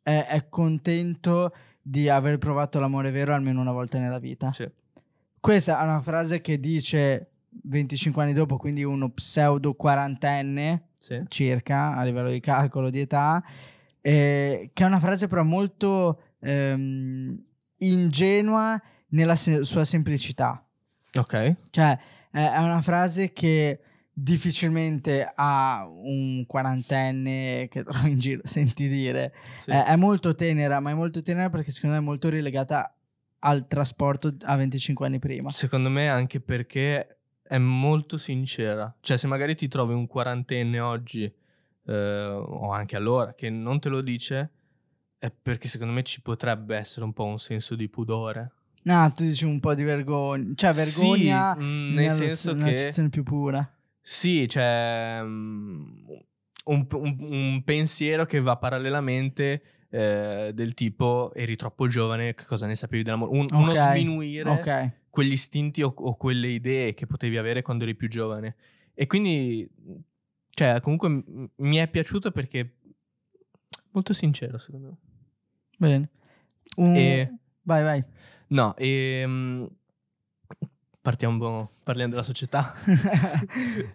è, 0.00 0.26
è 0.28 0.48
contento 0.48 1.52
di 1.82 2.08
aver 2.08 2.38
provato 2.38 2.78
l'amore 2.78 3.10
vero 3.10 3.34
almeno 3.34 3.60
una 3.60 3.72
volta 3.72 3.98
nella 3.98 4.20
vita. 4.20 4.52
Sì. 4.52 4.70
Questa 5.40 5.80
è 5.80 5.82
una 5.82 6.02
frase 6.02 6.40
che 6.40 6.60
dice 6.60 7.29
25 7.64 8.22
anni 8.22 8.32
dopo, 8.32 8.56
quindi 8.56 8.84
uno 8.84 9.10
pseudo 9.10 9.74
quarantenne 9.74 10.88
sì. 10.98 11.22
circa 11.28 11.94
a 11.94 12.04
livello 12.04 12.30
di 12.30 12.40
calcolo 12.40 12.90
di 12.90 13.00
età, 13.00 13.42
eh, 14.00 14.70
che 14.72 14.84
è 14.84 14.86
una 14.86 15.00
frase 15.00 15.26
però 15.26 15.42
molto 15.42 16.20
ehm, 16.40 17.38
ingenua 17.78 18.80
nella 19.08 19.36
se- 19.36 19.64
sua 19.64 19.84
semplicità. 19.84 20.64
Ok. 21.14 21.56
Cioè, 21.70 21.98
è 22.30 22.58
una 22.58 22.82
frase 22.82 23.32
che 23.32 23.80
difficilmente 24.12 25.30
a 25.34 25.88
un 25.88 26.44
quarantenne 26.46 27.68
che 27.70 27.82
trovi 27.84 28.10
in 28.10 28.18
giro 28.18 28.42
senti 28.44 28.88
dire. 28.88 29.34
Sì. 29.58 29.70
È, 29.70 29.84
è 29.84 29.96
molto 29.96 30.34
tenera, 30.34 30.80
ma 30.80 30.90
è 30.90 30.94
molto 30.94 31.22
tenera 31.22 31.50
perché 31.50 31.70
secondo 31.72 31.96
me 31.96 32.02
è 32.02 32.04
molto 32.04 32.28
rilegata 32.28 32.94
al 33.40 33.66
trasporto 33.66 34.34
a 34.42 34.56
25 34.56 35.06
anni 35.06 35.18
prima. 35.18 35.50
Secondo 35.50 35.88
me 35.88 36.08
anche 36.08 36.40
perché 36.40 37.19
è 37.50 37.58
molto 37.58 38.16
sincera. 38.16 38.94
Cioè, 39.00 39.16
se 39.16 39.26
magari 39.26 39.56
ti 39.56 39.66
trovi 39.66 39.92
un 39.92 40.06
quarantenne 40.06 40.78
oggi, 40.78 41.24
eh, 41.84 42.26
o 42.26 42.70
anche 42.70 42.94
allora, 42.94 43.34
che 43.34 43.50
non 43.50 43.80
te 43.80 43.88
lo 43.88 44.02
dice, 44.02 44.50
è 45.18 45.32
perché 45.32 45.66
secondo 45.66 45.92
me 45.92 46.04
ci 46.04 46.22
potrebbe 46.22 46.76
essere 46.76 47.04
un 47.04 47.12
po' 47.12 47.24
un 47.24 47.40
senso 47.40 47.74
di 47.74 47.88
pudore. 47.88 48.52
No, 48.82 49.10
tu 49.12 49.24
dici 49.24 49.44
un 49.46 49.58
po' 49.58 49.74
di 49.74 49.82
vergogna. 49.82 50.52
Cioè, 50.54 50.72
vergogna 50.72 51.56
sì, 51.58 51.64
mm, 51.64 51.92
nel 51.92 52.10
senso 52.12 52.54
che... 52.54 53.08
Più 53.10 53.24
pura. 53.24 53.68
Sì, 54.00 54.48
cioè... 54.48 55.18
Mm, 55.20 56.04
un, 56.66 56.86
un, 56.88 57.16
un 57.18 57.62
pensiero 57.64 58.26
che 58.26 58.40
va 58.40 58.58
parallelamente 58.58 59.62
eh, 59.90 60.52
del 60.54 60.74
tipo 60.74 61.32
eri 61.34 61.56
troppo 61.56 61.88
giovane, 61.88 62.32
che 62.34 62.44
cosa 62.44 62.68
ne 62.68 62.76
sapevi 62.76 63.02
dell'amore? 63.02 63.36
Un, 63.36 63.46
okay. 63.46 63.60
Uno 63.60 63.74
sminuire 63.74 64.50
okay 64.50 64.92
quegli 65.10 65.32
istinti 65.32 65.82
o, 65.82 65.92
o, 65.94 66.16
quelle 66.16 66.48
idee 66.48 66.94
che 66.94 67.06
potevi 67.06 67.36
avere 67.36 67.62
quando 67.62 67.84
eri 67.84 67.96
più 67.96 68.08
giovane. 68.08 68.56
E 68.94 69.06
quindi, 69.06 69.68
cioè, 70.50 70.80
comunque 70.80 71.08
m- 71.08 71.50
mi 71.56 71.76
è 71.76 71.88
piaciuto 71.88 72.30
perché 72.30 72.78
molto 73.90 74.12
sincero, 74.12 74.58
secondo 74.58 74.88
me. 74.88 74.96
Bene. 75.76 76.10
Un... 76.76 76.94
E... 76.94 77.38
Vai, 77.62 77.82
vai. 77.82 78.04
No, 78.48 78.74
e... 78.76 79.22
Um, 79.24 79.68
partiamo, 81.00 81.70
parliamo 81.82 82.10
della 82.10 82.22
società. 82.22 82.72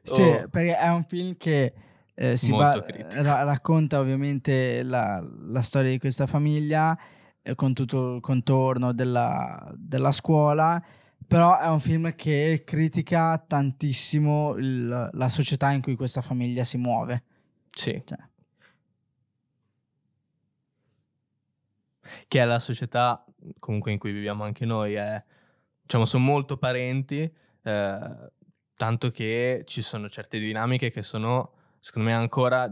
sì, 0.03 0.21
oh. 0.21 0.47
perché 0.49 0.77
è 0.77 0.89
un 0.89 1.05
film 1.05 1.37
che 1.37 1.73
eh, 2.13 2.37
si 2.37 2.51
ba- 2.51 2.83
ra- 3.21 3.43
racconta 3.43 3.99
ovviamente 3.99 4.83
la, 4.83 5.23
la 5.47 5.61
storia 5.61 5.91
di 5.91 5.99
questa 5.99 6.27
famiglia 6.27 6.97
eh, 7.41 7.55
con 7.55 7.73
tutto 7.73 8.15
il 8.15 8.21
contorno 8.21 8.93
della, 8.93 9.71
della 9.77 10.11
scuola 10.11 10.83
però 11.27 11.59
è 11.59 11.67
un 11.67 11.79
film 11.79 12.15
che 12.15 12.63
critica 12.65 13.37
tantissimo 13.37 14.55
il, 14.57 15.09
la 15.11 15.29
società 15.29 15.71
in 15.71 15.81
cui 15.81 15.95
questa 15.95 16.21
famiglia 16.21 16.63
si 16.63 16.77
muove. 16.77 17.23
Sì. 17.69 18.01
Cioè. 18.05 18.17
Che 22.27 22.41
è 22.41 22.45
la 22.45 22.59
società 22.59 23.25
comunque 23.59 23.91
in 23.91 23.97
cui 23.97 24.11
viviamo 24.11 24.43
anche 24.43 24.65
noi. 24.65 24.93
È, 24.93 25.23
diciamo, 25.81 26.05
sono 26.05 26.23
molto 26.23 26.57
parenti, 26.57 27.31
eh, 27.63 28.31
tanto 28.75 29.11
che 29.11 29.63
ci 29.65 29.81
sono 29.81 30.09
certe 30.09 30.39
dinamiche 30.39 30.91
che 30.91 31.01
sono, 31.01 31.53
secondo 31.79 32.09
me, 32.09 32.15
ancora 32.15 32.71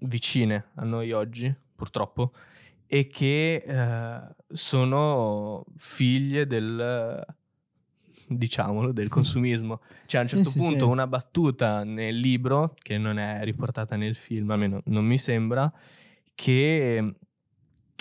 vicine 0.00 0.70
a 0.76 0.84
noi 0.84 1.12
oggi, 1.12 1.52
purtroppo, 1.74 2.32
e 2.86 3.06
che 3.08 3.54
eh, 3.56 4.34
sono 4.48 5.64
figlie 5.76 6.46
del 6.46 7.26
diciamolo, 8.28 8.92
del 8.92 9.08
consumismo. 9.08 9.80
Cioè 10.06 10.20
a 10.20 10.22
un 10.22 10.28
certo 10.28 10.50
sì, 10.50 10.58
punto 10.58 10.84
sì, 10.86 10.90
una 10.90 11.06
battuta 11.06 11.84
nel 11.84 12.16
libro, 12.16 12.74
che 12.80 12.98
non 12.98 13.18
è 13.18 13.42
riportata 13.44 13.96
nel 13.96 14.14
film, 14.14 14.50
almeno 14.50 14.80
non 14.84 15.04
mi 15.04 15.18
sembra, 15.18 15.72
che 16.34 17.14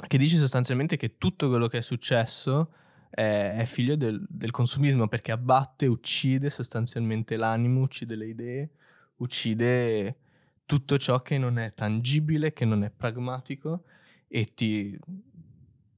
che 0.05 0.17
dice 0.17 0.37
sostanzialmente 0.37 0.95
che 0.95 1.17
tutto 1.17 1.49
quello 1.49 1.67
che 1.67 1.79
è 1.79 1.81
successo 1.81 2.71
è, 3.09 3.55
è 3.57 3.65
figlio 3.65 3.95
del, 3.95 4.23
del, 4.29 4.51
consumismo 4.51 5.07
perché 5.07 5.31
abbatte, 5.31 5.87
uccide 5.87 6.51
sostanzialmente 6.51 7.35
l'animo, 7.35 7.81
uccide 7.81 8.15
le 8.15 8.27
idee, 8.27 8.69
uccide 9.17 10.17
tutto 10.65 10.97
ciò 10.99 11.21
che 11.21 11.37
non 11.39 11.57
è 11.57 11.73
tangibile, 11.73 12.53
che 12.53 12.65
non 12.65 12.83
è 12.83 12.91
pragmatico 12.91 13.85
e 14.27 14.53
ti, 14.53 14.97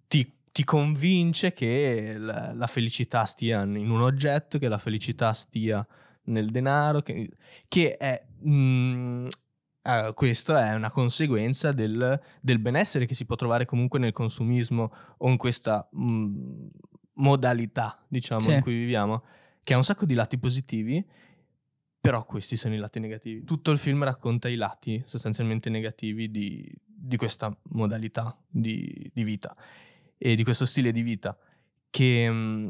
ti, 0.08 0.34
ti 0.52 0.64
convince 0.64 1.54
che 1.54 2.16
la, 2.18 2.54
la, 2.54 2.68
felicità 2.68 3.24
stia 3.26 3.62
in 3.64 3.90
un 3.90 4.02
oggetto, 4.02 4.58
che 4.58 4.68
la 4.68 4.78
felicità 4.78 5.34
stia 5.34 5.86
nel 6.26 6.50
denaro, 6.50 7.02
che, 7.02 7.30
che 7.68 7.98
è... 7.98 8.24
Mm, 8.48 9.28
Uh, 9.82 10.14
questo 10.14 10.58
è 10.58 10.74
una 10.74 10.92
conseguenza 10.92 11.72
del, 11.72 12.20
del, 12.42 12.60
benessere 12.60 13.06
che 13.06 13.16
si 13.16 13.26
può 13.26 13.38
trovare 13.38 13.64
comunque 13.64 13.98
nel 13.98 14.12
consumismo 14.12 14.94
o 15.20 15.30
in 15.30 15.38
questa 15.38 15.88
mh, 15.90 16.04
mm, 16.04 16.68
modalità, 17.14 17.98
diciamo, 18.08 18.42
sì. 18.42 18.52
in 18.52 18.62
cui 18.62 18.74
viviamo, 18.74 19.24
che 19.64 19.74
ha 19.74 19.78
un 19.78 19.86
sacco 19.86 20.06
di 20.06 20.14
lati 20.14 20.38
positivi, 20.38 21.04
però 22.00 22.26
questi 22.26 22.58
sono 22.58 22.74
i 22.76 22.78
lati 22.78 23.00
negativi. 23.00 23.44
Tutto 23.44 23.72
il 23.72 23.78
film 23.78 24.04
racconta 24.04 24.50
i 24.50 24.56
lati 24.56 25.02
sostanzialmente 25.06 25.70
negativi 25.70 26.30
di, 26.30 26.70
di 26.84 27.18
questa 27.18 27.56
modalità 27.70 28.38
di, 28.48 29.10
di, 29.14 29.24
vita 29.24 29.56
e 30.20 30.36
di 30.36 30.44
questo 30.44 30.68
stile 30.68 30.92
di 30.92 31.02
vita 31.02 31.36
che 31.90 32.30
mm, 32.30 32.70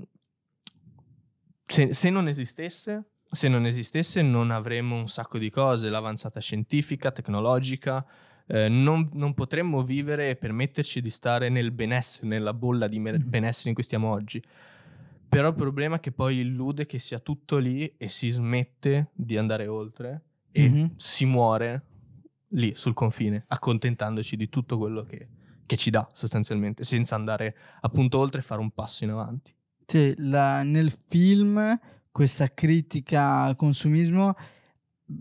se, 1.65 1.93
se 1.93 2.09
non 2.09 2.29
esistesse 2.29 3.09
se 3.31 3.47
non 3.47 3.65
esistesse 3.65 4.21
non 4.21 4.51
avremmo 4.51 4.95
un 4.95 5.07
sacco 5.07 5.37
di 5.37 5.49
cose, 5.49 5.89
l'avanzata 5.89 6.39
scientifica, 6.39 7.11
tecnologica, 7.11 8.05
eh, 8.47 8.67
non, 8.67 9.05
non, 9.13 9.33
potremmo 9.35 9.83
vivere 9.83 10.29
e 10.29 10.35
permetterci 10.35 11.01
di 11.01 11.09
stare 11.09 11.49
nel 11.49 11.71
benessere, 11.71 12.27
nella 12.27 12.53
bolla 12.53 12.87
di 12.87 12.99
mm-hmm. 12.99 13.29
benessere 13.29 13.69
in 13.69 13.75
cui 13.75 13.83
stiamo 13.83 14.09
oggi. 14.09 14.41
Però 15.29 15.49
il 15.49 15.55
problema 15.55 15.97
è 15.97 15.99
che 15.99 16.11
poi 16.11 16.39
illude 16.39 16.87
che 16.87 16.97
sia 16.97 17.19
tutto 17.19 17.57
lì 17.57 17.85
e 17.97 18.07
si 18.09 18.29
smette 18.29 19.11
di 19.13 19.37
andare 19.37 19.67
oltre 19.67 20.23
e 20.51 20.67
mm-hmm. 20.67 20.85
si 20.95 21.25
muore 21.25 21.83
lì 22.53 22.73
sul 22.73 22.95
confine, 22.95 23.43
accontentandoci 23.47 24.35
di 24.35 24.49
tutto 24.49 24.79
quello 24.79 25.03
che, 25.03 25.27
che, 25.69 25.77
ci 25.77 25.91
dà 25.91 26.07
sostanzialmente, 26.11 26.83
senza 26.83 27.13
andare 27.13 27.55
appunto 27.81 28.17
oltre 28.17 28.39
e 28.39 28.43
fare 28.43 28.59
un 28.59 28.71
passo 28.71 29.03
in 29.03 29.11
avanti. 29.11 29.53
Sì, 29.85 30.13
la, 30.17 30.63
nel 30.63 30.91
film 31.07 31.79
questa 32.11 32.51
critica 32.53 33.43
al 33.43 33.55
consumismo 33.55 34.35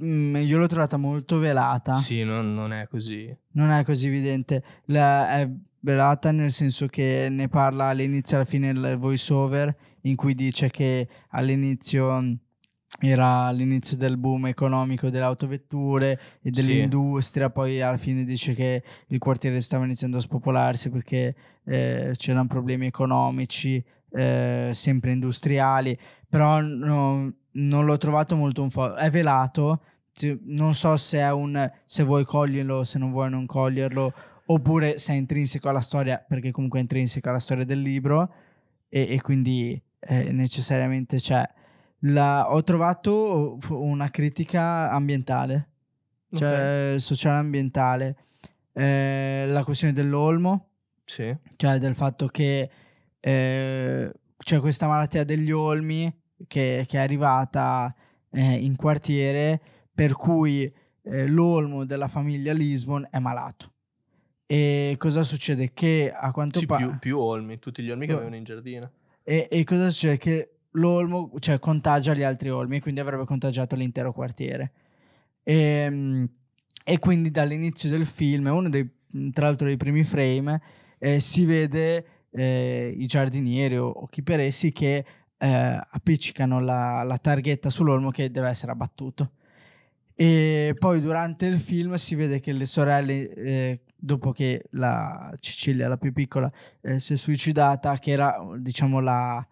mm, 0.02 0.36
io 0.36 0.58
l'ho 0.58 0.66
trovata 0.66 0.96
molto 0.96 1.38
velata. 1.38 1.94
Sì, 1.96 2.24
non, 2.24 2.54
non 2.54 2.72
è 2.72 2.88
così. 2.88 3.34
Non 3.52 3.70
è 3.70 3.84
così 3.84 4.06
evidente. 4.06 4.64
La, 4.86 5.38
è 5.38 5.50
velata 5.80 6.32
nel 6.32 6.50
senso 6.50 6.86
che 6.86 7.28
ne 7.30 7.48
parla 7.48 7.86
all'inizio 7.86 8.36
e 8.36 8.40
alla 8.40 8.48
fine 8.48 8.70
il 8.70 8.96
voice 8.98 9.32
over 9.32 9.76
in 10.02 10.16
cui 10.16 10.34
dice 10.34 10.70
che 10.70 11.08
all'inizio 11.30 12.20
mm, 12.20 12.32
era 13.00 13.50
l'inizio 13.50 13.96
del 13.96 14.16
boom 14.16 14.46
economico 14.46 15.10
delle 15.10 15.24
autovetture 15.24 16.18
e 16.42 16.50
dell'industria, 16.50 17.46
sì. 17.46 17.52
poi 17.52 17.80
alla 17.80 17.98
fine 17.98 18.24
dice 18.24 18.54
che 18.54 18.82
il 19.08 19.18
quartiere 19.18 19.60
stava 19.60 19.84
iniziando 19.84 20.16
a 20.16 20.20
spopolarsi 20.20 20.90
perché 20.90 21.34
eh, 21.64 22.12
c'erano 22.16 22.46
problemi 22.46 22.86
economici, 22.86 23.82
eh, 24.10 24.70
sempre 24.72 25.12
industriali, 25.12 25.96
però 26.28 26.60
no, 26.60 27.32
non 27.52 27.84
l'ho 27.84 27.96
trovato 27.98 28.36
molto 28.36 28.62
un 28.62 28.70
fo- 28.70 28.94
è 28.94 29.10
velato, 29.10 29.82
non 30.46 30.74
so 30.74 30.96
se 30.96 31.18
è 31.18 31.30
un 31.30 31.70
se 31.84 32.02
vuoi 32.02 32.24
coglierlo, 32.24 32.82
se 32.82 32.98
non 32.98 33.12
vuoi 33.12 33.30
non 33.30 33.46
coglierlo, 33.46 34.12
oppure 34.46 34.98
se 34.98 35.12
è 35.12 35.16
intrinseco 35.16 35.68
alla 35.68 35.80
storia, 35.80 36.24
perché 36.26 36.50
comunque 36.50 36.78
è 36.78 36.82
intrinseco 36.82 37.28
alla 37.28 37.38
storia 37.38 37.64
del 37.64 37.80
libro 37.80 38.32
e, 38.88 39.06
e 39.14 39.20
quindi 39.20 39.80
eh, 40.00 40.32
necessariamente 40.32 41.18
c'è. 41.18 41.48
La, 42.02 42.52
ho 42.52 42.62
trovato 42.62 43.58
una 43.70 44.08
critica 44.10 44.90
ambientale, 44.90 45.68
cioè 46.32 46.48
okay. 46.48 46.98
sociale 46.98 47.38
ambientale, 47.38 48.16
eh, 48.72 49.44
la 49.48 49.64
questione 49.64 49.92
dell'olmo, 49.92 50.68
sì. 51.04 51.36
cioè 51.56 51.78
del 51.78 51.94
fatto 51.94 52.28
che 52.28 52.70
eh, 53.18 54.12
c'è 54.36 54.60
questa 54.60 54.86
malattia 54.86 55.24
degli 55.24 55.50
olmi 55.50 56.12
che, 56.46 56.84
che 56.86 56.98
è 56.98 57.00
arrivata 57.00 57.94
eh, 58.30 58.52
in 58.54 58.76
quartiere 58.76 59.60
per 59.92 60.12
cui 60.12 60.72
eh, 61.02 61.26
l'olmo 61.26 61.84
della 61.84 62.08
famiglia 62.08 62.52
Lisbon 62.52 63.06
è 63.10 63.18
malato. 63.18 63.72
E 64.46 64.94
cosa 64.98 65.24
succede? 65.24 65.72
Che 65.74 66.12
a 66.14 66.30
quanto 66.30 66.60
sì, 66.60 66.66
pare... 66.66 66.86
Più, 66.86 66.98
più, 66.98 67.18
olmi, 67.18 67.58
tutti 67.58 67.82
gli 67.82 67.90
olmi 67.90 68.06
che 68.06 68.12
avevano 68.12 68.36
in 68.36 68.44
giardino. 68.44 68.90
E, 69.22 69.48
e, 69.50 69.64
cosa 69.64 69.90
succede? 69.90 70.16
Che 70.16 70.57
l'olmo 70.78 71.30
cioè, 71.38 71.58
contagia 71.58 72.14
gli 72.14 72.22
altri 72.22 72.50
olmi, 72.50 72.80
quindi 72.80 73.00
avrebbe 73.00 73.24
contagiato 73.24 73.76
l'intero 73.76 74.12
quartiere. 74.12 74.72
E, 75.42 75.54
ehm, 75.54 76.28
e 76.84 76.98
quindi 76.98 77.30
dall'inizio 77.30 77.90
del 77.90 78.06
film, 78.06 78.46
uno 78.46 78.70
dei, 78.70 78.88
tra 79.32 79.46
l'altro 79.46 79.66
dei 79.66 79.76
primi 79.76 80.04
frame, 80.04 80.60
eh, 80.98 81.20
si 81.20 81.44
vede 81.44 82.06
eh, 82.30 82.94
i 82.96 83.06
giardinieri 83.06 83.76
o, 83.76 83.88
o, 83.88 84.06
chi 84.06 84.22
per 84.22 84.40
essi 84.40 84.72
che 84.72 85.04
eh, 85.36 85.80
appiccicano 85.90 86.60
la, 86.60 87.02
la 87.02 87.18
targhetta 87.18 87.68
sull'olmo 87.68 88.10
che 88.10 88.30
deve 88.30 88.48
essere 88.48 88.72
abbattuto. 88.72 89.32
E 90.14 90.74
poi 90.78 91.00
durante 91.00 91.46
il 91.46 91.60
film 91.60 91.94
si 91.94 92.14
vede 92.14 92.40
che 92.40 92.52
le 92.52 92.66
sorelle, 92.66 93.34
eh, 93.34 93.80
dopo 93.94 94.32
che 94.32 94.64
la 94.70 95.32
Cecilia, 95.38 95.88
la 95.88 95.96
più 95.96 96.12
piccola, 96.12 96.50
eh, 96.80 96.98
si 96.98 97.12
è 97.12 97.16
suicidata, 97.16 97.98
che 97.98 98.10
era 98.12 98.36
diciamo 98.56 98.98
la, 98.98 99.46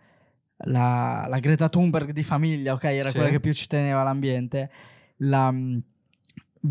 la, 0.64 1.26
la, 1.28 1.38
Greta 1.38 1.68
Thunberg 1.68 2.10
di 2.12 2.22
famiglia, 2.22 2.72
ok? 2.72 2.84
Era 2.84 3.08
sì. 3.08 3.14
quella 3.14 3.30
che 3.30 3.40
più 3.40 3.52
ci 3.52 3.66
teneva 3.66 4.02
l'ambiente. 4.02 4.70
La, 5.18 5.52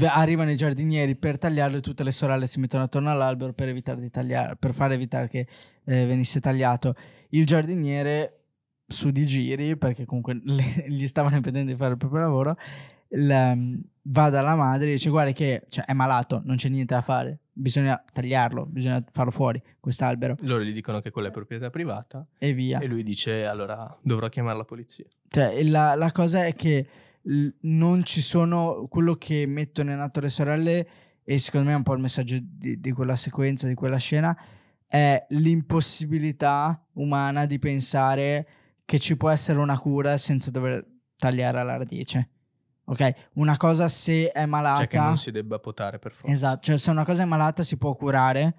arrivano 0.07 0.51
i 0.51 0.55
giardinieri 0.55 1.15
per 1.15 1.37
tagliarlo 1.37 1.77
e 1.77 1.81
tutte 1.81 2.03
le 2.03 2.11
sorelle 2.11 2.47
si 2.47 2.59
mettono 2.59 2.83
attorno 2.83 3.11
all'albero 3.11 3.53
per, 3.53 3.69
evitare 3.69 4.01
di 4.01 4.09
tagliare, 4.09 4.55
per 4.57 4.73
far 4.73 4.91
evitare 4.91 5.27
che 5.27 5.47
eh, 5.85 6.05
venisse 6.05 6.39
tagliato. 6.39 6.95
Il 7.29 7.45
giardiniere 7.45 8.39
su 8.87 9.11
di 9.11 9.25
giri, 9.25 9.77
perché 9.77 10.05
comunque 10.05 10.39
le, 10.43 10.85
gli 10.87 11.07
stavano 11.07 11.35
impedendo 11.35 11.71
di 11.71 11.77
fare 11.77 11.91
il 11.91 11.97
proprio 11.97 12.21
lavoro, 12.21 12.57
la, 13.09 13.55
va 14.03 14.29
dalla 14.29 14.55
madre 14.55 14.89
e 14.89 14.93
dice 14.93 15.09
guarda 15.09 15.31
che 15.31 15.65
cioè, 15.69 15.85
è 15.85 15.93
malato, 15.93 16.41
non 16.43 16.55
c'è 16.55 16.69
niente 16.69 16.93
da 16.93 17.01
fare, 17.01 17.39
bisogna 17.57 18.03
tagliarlo, 18.11 18.65
bisogna 18.65 19.03
farlo 19.11 19.31
fuori 19.31 19.61
quest'albero. 19.79 20.35
Loro 20.41 20.63
gli 20.63 20.73
dicono 20.73 20.99
che 20.99 21.09
quella 21.09 21.29
è 21.29 21.31
proprietà 21.31 21.69
privata 21.69 22.27
e 22.37 22.53
via. 22.53 22.79
E 22.79 22.85
lui 22.85 23.01
dice 23.01 23.45
allora 23.45 23.97
dovrò 24.01 24.27
chiamare 24.27 24.57
la 24.57 24.65
polizia. 24.65 25.05
Cioè, 25.29 25.63
la, 25.63 25.95
la 25.95 26.11
cosa 26.11 26.45
è 26.45 26.53
che 26.53 26.87
non 27.61 28.03
ci 28.03 28.21
sono 28.21 28.87
quello 28.89 29.15
che 29.15 29.45
mettono 29.47 29.91
in 29.91 29.99
atto 29.99 30.19
le 30.19 30.29
sorelle 30.29 30.87
e 31.23 31.39
secondo 31.39 31.67
me 31.67 31.73
è 31.73 31.77
un 31.77 31.83
po' 31.83 31.93
il 31.93 32.01
messaggio 32.01 32.37
di, 32.39 32.79
di 32.79 32.91
quella 32.91 33.15
sequenza, 33.15 33.67
di 33.67 33.73
quella 33.73 33.97
scena, 33.97 34.37
è 34.85 35.25
l'impossibilità 35.29 36.85
umana 36.93 37.45
di 37.45 37.57
pensare 37.57 38.47
che 38.85 38.99
ci 38.99 39.17
può 39.17 39.29
essere 39.29 39.57
una 39.57 39.79
cura 39.79 40.17
senza 40.17 40.51
dover 40.51 40.85
tagliare 41.17 41.59
alla 41.59 41.77
radice. 41.77 42.29
Ok? 42.85 43.13
Una 43.33 43.57
cosa 43.57 43.87
se 43.87 44.31
è 44.31 44.45
malata... 44.45 44.79
Cioè 44.79 44.87
che 44.87 44.97
non 44.97 45.17
si 45.17 45.31
debba 45.31 45.59
potare 45.59 45.99
per 45.99 46.11
forza. 46.11 46.33
Esatto, 46.33 46.61
cioè 46.61 46.77
se 46.77 46.89
una 46.91 47.05
cosa 47.05 47.23
è 47.23 47.25
malata 47.25 47.63
si 47.63 47.77
può 47.77 47.95
curare, 47.95 48.55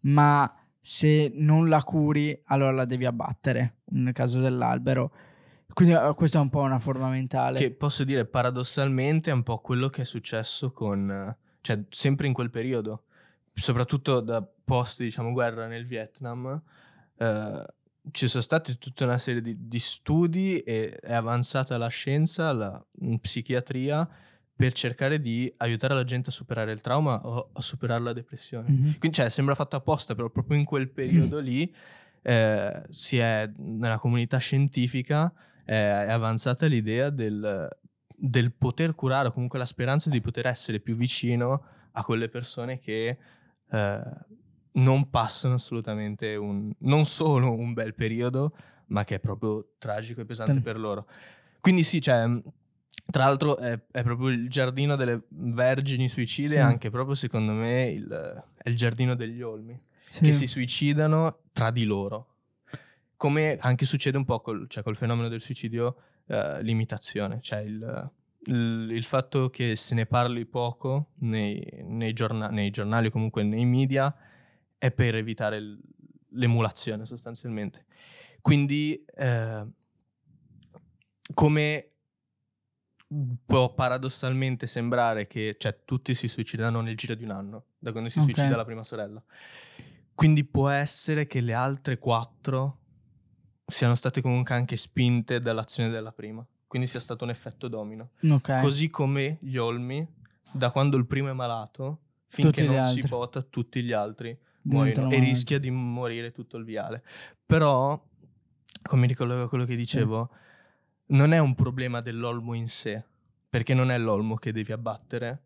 ma 0.00 0.54
se 0.80 1.32
non 1.34 1.68
la 1.68 1.82
curi 1.82 2.38
allora 2.46 2.72
la 2.72 2.84
devi 2.84 3.06
abbattere, 3.06 3.78
nel 3.86 4.12
caso 4.12 4.40
dell'albero. 4.40 5.12
Quindi 5.72 5.94
uh, 5.94 6.14
questa 6.14 6.38
è 6.38 6.40
un 6.40 6.50
po' 6.50 6.60
una 6.60 6.78
forma 6.78 7.08
mentale. 7.08 7.58
Che 7.58 7.72
posso 7.72 8.04
dire 8.04 8.24
paradossalmente 8.24 9.30
è 9.30 9.34
un 9.34 9.42
po' 9.42 9.58
quello 9.58 9.88
che 9.88 10.02
è 10.02 10.04
successo 10.04 10.72
con... 10.72 11.36
cioè 11.60 11.84
sempre 11.90 12.26
in 12.26 12.32
quel 12.32 12.50
periodo, 12.50 13.04
soprattutto 13.52 14.20
da 14.20 14.46
post, 14.64 15.00
diciamo, 15.02 15.32
guerra 15.32 15.66
nel 15.66 15.86
Vietnam, 15.86 16.62
eh, 17.18 17.64
ci 18.10 18.28
sono 18.28 18.42
stati 18.42 18.78
tutta 18.78 19.04
una 19.04 19.18
serie 19.18 19.40
di, 19.40 19.56
di, 19.68 19.78
studi 19.78 20.60
e 20.60 20.96
è 20.96 21.14
avanzata 21.14 21.76
la 21.76 21.88
scienza, 21.88 22.52
la 22.52 22.84
psichiatria, 23.20 24.08
per 24.56 24.72
cercare 24.72 25.20
di 25.20 25.52
aiutare 25.58 25.94
la 25.94 26.04
gente 26.04 26.30
a 26.30 26.32
superare 26.32 26.72
il 26.72 26.80
trauma 26.80 27.20
o 27.26 27.50
a 27.52 27.60
superare 27.60 28.02
la 28.02 28.12
depressione. 28.14 28.70
Mm-hmm. 28.70 28.90
Quindi 28.98 29.12
cioè, 29.12 29.28
sembra 29.28 29.54
fatto 29.54 29.76
apposta, 29.76 30.14
però 30.14 30.30
proprio 30.30 30.58
in 30.58 30.64
quel 30.64 30.90
periodo 30.90 31.38
lì 31.40 31.72
eh, 32.22 32.82
si 32.88 33.18
è, 33.18 33.50
nella 33.56 33.98
comunità 33.98 34.38
scientifica 34.38 35.32
eh, 35.64 35.74
è 35.74 36.10
avanzata 36.10 36.66
l'idea 36.66 37.10
del, 37.10 37.68
del 38.16 38.52
poter 38.52 38.94
curare 38.94 39.28
o 39.28 39.32
comunque 39.32 39.58
la 39.58 39.66
speranza 39.66 40.08
di 40.08 40.20
poter 40.20 40.46
essere 40.46 40.80
più 40.80 40.96
vicino 40.96 41.64
a 41.92 42.02
quelle 42.02 42.28
persone 42.28 42.78
che 42.78 43.18
eh, 43.70 44.00
non 44.76 45.10
passano 45.10 45.54
assolutamente 45.54 46.34
un, 46.36 46.72
non 46.80 47.04
solo 47.04 47.52
un 47.52 47.72
bel 47.72 47.94
periodo, 47.94 48.56
ma 48.86 49.04
che 49.04 49.16
è 49.16 49.20
proprio 49.20 49.74
tragico 49.78 50.20
e 50.20 50.24
pesante 50.24 50.54
sì. 50.54 50.60
per 50.60 50.78
loro. 50.78 51.06
Quindi 51.60 51.82
sì, 51.82 52.00
cioè, 52.00 52.26
tra 53.10 53.24
l'altro 53.24 53.56
è, 53.58 53.78
è, 53.90 54.02
proprio 54.02 54.28
il 54.28 54.48
giardino 54.48 54.96
delle 54.96 55.24
vergini 55.28 56.08
suicide, 56.08 56.54
sì. 56.54 56.58
anche 56.58 56.90
proprio 56.90 57.14
secondo 57.14 57.52
me 57.52 57.88
il, 57.88 58.44
è 58.56 58.68
il 58.68 58.76
giardino 58.76 59.14
degli 59.14 59.42
olmi. 59.42 59.80
Sì. 60.08 60.22
che 60.22 60.32
si 60.32 60.46
suicidano 60.46 61.40
tra 61.52 61.70
di 61.70 61.84
loro. 61.84 62.34
Come 63.16 63.58
anche 63.60 63.84
succede 63.84 64.16
un 64.16 64.24
po' 64.24 64.40
col, 64.40 64.66
cioè 64.68 64.82
col 64.82 64.96
fenomeno 64.96 65.28
del 65.28 65.40
suicidio, 65.40 65.96
eh, 66.26 66.62
l'imitazione, 66.62 67.40
cioè 67.40 67.60
il, 67.60 68.10
il, 68.44 68.88
il 68.90 69.04
fatto 69.04 69.50
che 69.50 69.74
se 69.76 69.94
ne 69.94 70.06
parli 70.06 70.44
poco 70.46 71.12
nei, 71.20 71.82
nei, 71.82 72.12
giorna- 72.12 72.48
nei 72.48 72.70
giornali 72.70 73.08
o 73.08 73.10
comunque 73.10 73.42
nei 73.42 73.64
media 73.64 74.14
è 74.78 74.90
per 74.90 75.14
evitare 75.14 75.56
il- 75.56 75.80
l'emulazione 76.30 77.06
sostanzialmente. 77.06 77.86
Quindi 78.40 79.04
eh, 79.16 79.66
come 81.34 81.90
può 83.44 83.72
paradossalmente 83.74 84.66
sembrare 84.66 85.26
che 85.26 85.56
cioè, 85.58 85.82
tutti 85.84 86.14
si 86.14 86.28
suicidano 86.28 86.80
nel 86.80 86.96
giro 86.96 87.14
di 87.14 87.24
un 87.24 87.30
anno, 87.30 87.64
da 87.78 87.92
quando 87.92 88.08
si 88.10 88.18
Ok. 88.18 88.24
suicida 88.32 88.56
la 88.56 88.64
prima 88.64 88.82
sorella. 88.84 89.22
Quindi 90.14 90.44
può 90.44 90.68
essere 90.68 91.26
che 91.26 91.40
le 91.40 91.52
altre 91.52 91.98
quattro 91.98 92.80
siano 93.66 93.94
state 93.94 94.20
comunque 94.20 94.54
anche 94.54 94.76
spinte 94.76 95.40
dall'azione 95.40 95.90
della 95.90 96.12
prima. 96.12 96.44
Quindi 96.66 96.88
sia 96.88 97.00
stato 97.00 97.24
un 97.24 97.30
effetto 97.30 97.68
domino. 97.68 98.10
Ok. 98.30 98.60
Così 98.60 98.88
come 98.90 99.38
gli 99.40 99.56
olmi, 99.56 100.06
da 100.50 100.70
quando 100.70 100.96
il 100.96 101.06
primo 101.06 101.28
è 101.28 101.32
malato, 101.32 102.00
finché 102.28 102.62
non 102.64 102.74
si 102.86 103.00
altri. 103.00 103.08
vota, 103.08 103.42
tutti 103.42 103.82
gli 103.82 103.92
altri 103.92 104.36
muoiono 104.66 105.10
e 105.10 105.18
rischia 105.18 105.58
di 105.58 105.70
morire 105.70 106.32
tutto 106.32 106.56
il 106.56 106.64
viale. 106.64 107.02
Però, 107.44 108.02
come 108.82 109.06
ricollego 109.06 109.44
a 109.44 109.48
quello 109.48 109.64
che 109.64 109.76
dicevo, 109.76 110.30
non 111.08 111.32
è 111.32 111.38
un 111.38 111.54
problema 111.54 112.00
dell'olmo 112.00 112.54
in 112.54 112.68
sé, 112.68 113.04
perché 113.48 113.74
non 113.74 113.90
è 113.90 113.98
l'olmo 113.98 114.36
che 114.36 114.52
devi 114.52 114.72
abbattere, 114.72 115.44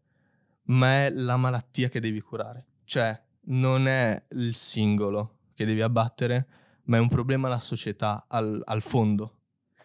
ma 0.64 1.04
è 1.04 1.10
la 1.10 1.36
malattia 1.36 1.88
che 1.88 2.00
devi 2.00 2.20
curare. 2.20 2.66
Cioè, 2.84 3.20
non 3.42 3.86
è 3.86 4.22
il 4.30 4.54
singolo 4.54 5.38
che 5.54 5.64
devi 5.64 5.82
abbattere, 5.82 6.48
ma 6.84 6.96
è 6.96 7.00
un 7.00 7.08
problema 7.08 7.46
alla 7.46 7.60
società, 7.60 8.24
al, 8.28 8.62
al 8.64 8.82
fondo, 8.82 9.38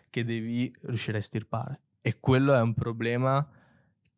che 0.10 0.24
devi 0.24 0.74
riuscire 0.82 1.17
a 1.17 1.19
estirpare. 1.19 1.82
E 2.02 2.19
quello 2.19 2.54
è 2.54 2.62
un 2.62 2.74
problema 2.74 3.48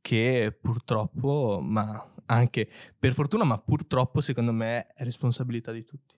che 0.02 0.58
purtroppo, 0.60 1.60
ma 1.62 2.14
anche 2.28 2.70
per 2.98 3.14
fortuna, 3.14 3.44
ma 3.44 3.58
purtroppo 3.58 4.22
secondo 4.22 4.52
me 4.54 4.88
è 4.88 5.04
responsabilità 5.04 5.72
di 5.72 5.84
tutti. 5.84 6.16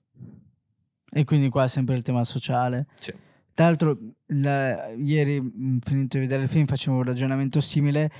E 1.11 1.23
quindi 1.23 1.49
qua 1.49 1.63
è 1.63 1.67
sempre 1.67 1.95
il 1.95 2.03
tema 2.03 2.23
sociale. 2.23 2.87
Sì. 2.99 3.13
Tra 3.53 3.65
l'altro, 3.65 3.97
la- 4.27 4.89
ieri, 4.89 5.79
finito 5.83 6.17
di 6.17 6.19
vedere 6.19 6.43
il 6.43 6.49
film, 6.49 6.65
facevo 6.65 6.97
un 6.97 7.03
ragionamento 7.03 7.59
simile, 7.61 8.11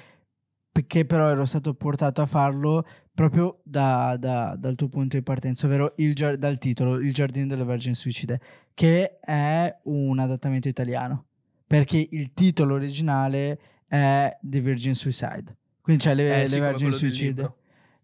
perché 0.71 1.06
però 1.06 1.30
ero 1.30 1.45
stato 1.45 1.73
portato 1.75 2.21
a 2.21 2.25
farlo 2.25 2.86
proprio 3.13 3.60
da- 3.63 4.17
da- 4.17 4.56
dal 4.58 4.75
tuo 4.75 4.88
punto 4.89 5.17
di 5.17 5.23
partenza, 5.23 5.65
ovvero 5.65 5.93
il 5.97 6.13
dal 6.13 6.58
titolo, 6.58 6.99
Il 6.99 7.13
giardino 7.13 7.47
delle 7.47 7.63
vergini 7.63 7.95
suicide, 7.95 8.39
che 8.73 9.19
è 9.19 9.78
un 9.84 10.19
adattamento 10.19 10.67
italiano, 10.67 11.25
perché 11.67 12.08
il 12.12 12.32
titolo 12.34 12.75
originale 12.75 13.60
è 13.88 14.38
The 14.41 14.62
Virgin 14.62 14.93
Suicide, 14.95 15.58
quindi 15.82 16.04
c'è 16.04 16.15
le, 16.15 16.34
Eh, 16.34 16.41
le 16.41 16.47
sì, 16.47 16.60
vergini 16.60 16.91
suicide. 16.91 17.54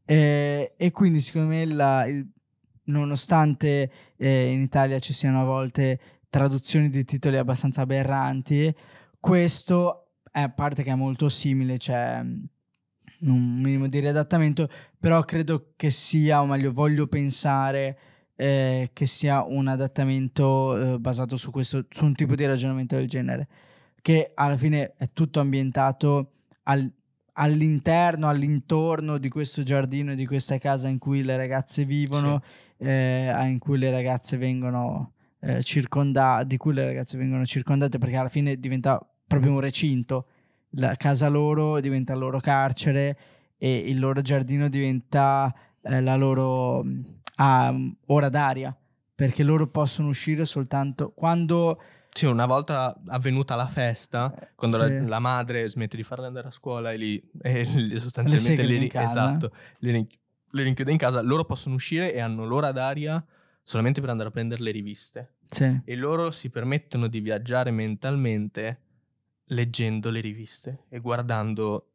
Eh, 0.05 0.73
e 0.77 0.91
quindi 0.91 1.19
secondo 1.19 1.47
me 1.49 1.65
la- 1.65 2.05
il- 2.05 2.27
nonostante 2.85 3.91
eh, 4.17 4.51
in 4.51 4.61
Italia 4.61 4.99
ci 4.99 5.13
siano 5.13 5.41
a 5.41 5.45
volte 5.45 5.99
traduzioni 6.29 6.89
di 6.89 7.03
titoli 7.03 7.37
abbastanza 7.37 7.81
aberranti, 7.81 8.73
questo 9.19 10.11
è 10.31 10.41
a 10.41 10.49
parte 10.49 10.83
che 10.83 10.91
è 10.91 10.95
molto 10.95 11.29
simile, 11.29 11.77
c'è 11.77 12.21
mm, 12.23 12.43
un 13.21 13.59
minimo 13.61 13.87
di 13.87 13.99
riadattamento, 13.99 14.69
però 14.99 15.21
credo 15.23 15.73
che 15.75 15.89
sia, 15.89 16.41
o 16.41 16.45
meglio 16.45 16.71
voglio 16.71 17.07
pensare 17.07 17.97
eh, 18.35 18.89
che 18.93 19.05
sia 19.05 19.43
un 19.43 19.67
adattamento 19.67 20.95
eh, 20.95 20.99
basato 20.99 21.37
su 21.37 21.51
questo, 21.51 21.85
su 21.89 22.05
un 22.05 22.13
tipo 22.13 22.35
di 22.35 22.45
ragionamento 22.45 22.95
del 22.95 23.07
genere, 23.07 23.47
che 24.01 24.31
alla 24.35 24.57
fine 24.57 24.93
è 24.97 25.09
tutto 25.13 25.39
ambientato 25.39 26.33
al- 26.63 26.91
all'interno, 27.37 28.27
all'intorno 28.27 29.17
di 29.17 29.29
questo 29.29 29.63
giardino 29.63 30.11
e 30.11 30.15
di 30.15 30.25
questa 30.25 30.57
casa 30.57 30.87
in 30.87 30.99
cui 30.99 31.23
le 31.23 31.37
ragazze 31.37 31.85
vivono, 31.85 32.41
eh, 32.77 33.31
in 33.47 33.59
cui 33.59 33.77
le 33.77 33.91
ragazze 33.91 34.37
vengono 34.37 35.13
eh, 35.39 35.63
circondate, 35.63 36.47
di 36.47 36.57
cui 36.57 36.73
le 36.73 36.85
ragazze 36.85 37.17
vengono 37.17 37.45
circondate 37.45 37.97
perché 37.97 38.15
alla 38.15 38.29
fine 38.29 38.57
diventa 38.57 38.99
proprio 39.27 39.51
un 39.51 39.59
recinto, 39.59 40.27
la 40.77 40.95
casa 40.95 41.27
loro 41.27 41.79
diventa 41.79 42.13
il 42.13 42.19
loro 42.19 42.39
carcere 42.39 43.17
e 43.57 43.77
il 43.77 43.99
loro 43.99 44.21
giardino 44.21 44.69
diventa 44.69 45.53
eh, 45.81 46.01
la 46.01 46.15
loro 46.15 46.83
mh, 46.83 47.03
ah, 47.35 47.71
mh, 47.71 47.97
ora 48.07 48.29
d'aria 48.29 48.75
perché 49.13 49.43
loro 49.43 49.67
possono 49.67 50.09
uscire 50.09 50.43
soltanto 50.45 51.13
quando 51.15 51.79
Sì, 52.17 52.25
una 52.27 52.45
volta 52.45 52.97
avvenuta 53.07 53.55
la 53.55 53.67
festa, 53.67 54.33
quando 54.55 54.81
Eh, 54.81 54.87
Sì. 54.87 54.99
la, 55.03 55.07
la 55.09 55.19
madre 55.19 55.67
smette 55.67 55.97
di 55.97 56.03
farle 56.03 56.27
andare 56.27 56.47
a 56.47 56.51
scuola 56.51 56.93
e, 56.93 56.97
li, 56.97 57.21
e 57.41 57.63
li- 57.63 57.99
sostanzialmente 57.99 58.63
le, 58.63 58.87
casa. 58.87 59.03
esatto, 59.05 59.51
le 59.79 60.07
le 60.51 60.63
rinchiude 60.63 60.91
in 60.93 60.97
casa, 60.97 61.19
loro 61.21 61.43
possono 61.43 61.75
uscire 61.75 62.13
e 62.13 62.21
hanno 62.21 62.45
l'ora 62.45 62.71
d'aria 62.71 63.21
solamente 63.61 63.99
per 63.99 64.11
andare 64.11 64.29
a 64.29 64.31
prendere 64.31 64.63
le 64.63 64.71
riviste. 64.71 65.33
sì, 65.45 65.77
E 65.83 65.95
loro 65.97 66.31
si 66.31 66.49
permettono 66.49 67.07
di 67.07 67.19
viaggiare 67.19 67.71
mentalmente 67.71 68.79
leggendo 69.47 70.09
le 70.09 70.21
riviste 70.21 70.85
e 70.87 70.99
guardando 70.99 71.89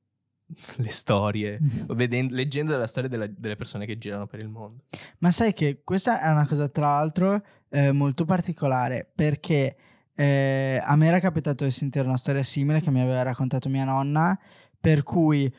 le 0.77 0.91
storie, 0.91 1.59
o 1.87 1.95
veden- 1.95 2.29
leggendo 2.33 2.77
la 2.77 2.87
storia 2.87 3.09
della- 3.09 3.27
delle 3.27 3.57
persone 3.57 3.87
che 3.87 3.97
girano 3.97 4.27
per 4.27 4.41
il 4.41 4.49
mondo. 4.49 4.85
Ma 5.21 5.31
sai 5.31 5.55
che 5.55 5.81
questa 5.83 6.21
è 6.21 6.31
una 6.31 6.47
cosa 6.47 6.69
tra 6.69 6.89
l'altro 6.97 7.43
eh, 7.71 7.93
molto 7.93 8.27
particolare 8.27 9.11
perché 9.15 9.77
eh, 10.23 10.79
a 10.85 10.97
me 10.97 11.07
era 11.07 11.19
capitato 11.19 11.65
di 11.65 11.71
sentire 11.71 12.07
una 12.07 12.19
storia 12.19 12.43
simile 12.43 12.81
che 12.83 12.91
mi 12.91 13.01
aveva 13.01 13.23
raccontato 13.23 13.71
mia 13.71 13.85
nonna, 13.85 14.39
per 14.79 15.03
cui 15.03 15.51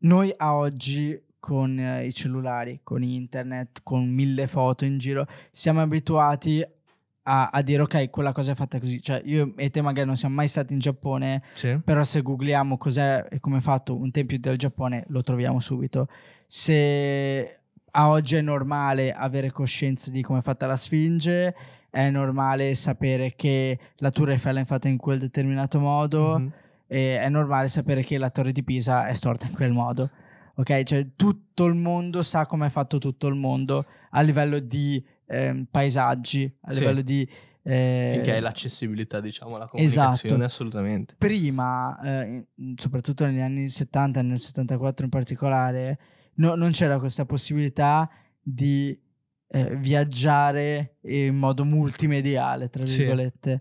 noi 0.00 0.30
a 0.36 0.54
oggi 0.56 1.18
con 1.38 1.78
eh, 1.78 2.04
i 2.04 2.12
cellulari, 2.12 2.80
con 2.82 3.02
internet, 3.02 3.80
con 3.82 4.06
mille 4.06 4.46
foto 4.46 4.84
in 4.84 4.98
giro, 4.98 5.26
siamo 5.50 5.80
abituati 5.80 6.62
a, 7.22 7.48
a 7.48 7.62
dire 7.62 7.82
ok, 7.82 8.10
quella 8.10 8.32
cosa 8.32 8.52
è 8.52 8.54
fatta 8.54 8.78
così. 8.78 9.00
Cioè 9.00 9.22
io 9.24 9.54
e 9.56 9.70
te 9.70 9.80
magari 9.80 10.06
non 10.06 10.16
siamo 10.16 10.34
mai 10.34 10.48
stati 10.48 10.74
in 10.74 10.80
Giappone, 10.80 11.42
Sì. 11.54 11.80
però 11.82 12.04
se 12.04 12.20
googliamo 12.20 12.76
cos'è 12.76 13.26
e 13.30 13.40
come 13.40 13.58
è 13.58 13.60
fatto 13.62 13.96
un 13.96 14.10
tempio 14.10 14.38
del 14.38 14.58
Giappone 14.58 15.04
lo 15.08 15.22
troviamo 15.22 15.60
subito. 15.60 16.08
Se 16.46 17.60
a 17.92 18.08
oggi 18.10 18.36
è 18.36 18.40
normale 18.42 19.12
avere 19.12 19.50
coscienza 19.50 20.10
di 20.10 20.20
come 20.22 20.40
è 20.40 20.42
fatta 20.42 20.66
la 20.66 20.76
Sfinge, 20.76 21.54
è 21.90 22.08
normale 22.10 22.74
sapere 22.74 23.34
che 23.36 23.78
la 23.96 24.10
Tour 24.10 24.30
Eiffel 24.30 24.56
è 24.58 24.64
fatta 24.64 24.88
in 24.88 24.96
quel 24.96 25.18
determinato 25.18 25.78
modo, 25.80 26.38
Mhm. 26.38 26.52
e 26.86 27.18
è 27.20 27.28
normale 27.28 27.68
sapere 27.68 28.02
che 28.04 28.16
la 28.18 28.30
Torre 28.30 28.52
di 28.52 28.62
Pisa 28.64 29.06
è 29.06 29.12
storta 29.14 29.46
in 29.46 29.52
quel 29.52 29.72
modo. 29.72 30.10
Ok, 30.56 30.82
cioè 30.82 31.06
tutto 31.16 31.64
il 31.66 31.74
mondo 31.74 32.22
sa 32.22 32.46
come 32.46 32.66
è 32.66 32.70
fatto 32.70 32.98
tutto 32.98 33.28
il 33.28 33.34
mondo 33.34 33.86
a 34.10 34.20
livello 34.22 34.58
di 34.58 35.02
ehm, 35.26 35.66
paesaggi, 35.70 36.52
a 36.62 36.72
Sì. 36.72 36.80
livello 36.80 37.02
di 37.02 37.28
eh, 37.62 38.10
Finché 38.14 38.32
hai 38.32 38.40
l'accessibilità, 38.40 39.20
diciamo, 39.20 39.54
alla 39.54 39.66
comunicazione, 39.68 40.14
Esatto. 40.34 40.42
assolutamente. 40.44 41.14
prima, 41.18 42.00
eh, 42.00 42.46
soprattutto 42.74 43.26
negli 43.26 43.38
anni 43.40 43.68
70 43.68 44.20
e 44.20 44.22
nel 44.22 44.38
74 44.38 45.04
in 45.04 45.10
particolare, 45.10 45.98
no- 46.36 46.54
non 46.56 46.70
c'era 46.72 46.98
questa 46.98 47.26
possibilità 47.26 48.10
di 48.42 48.98
eh, 49.52 49.76
viaggiare 49.76 50.96
in 51.02 51.36
modo 51.36 51.64
multimediale, 51.64 52.68
tra 52.70 52.86
Sì. 52.86 52.98
virgolette. 52.98 53.60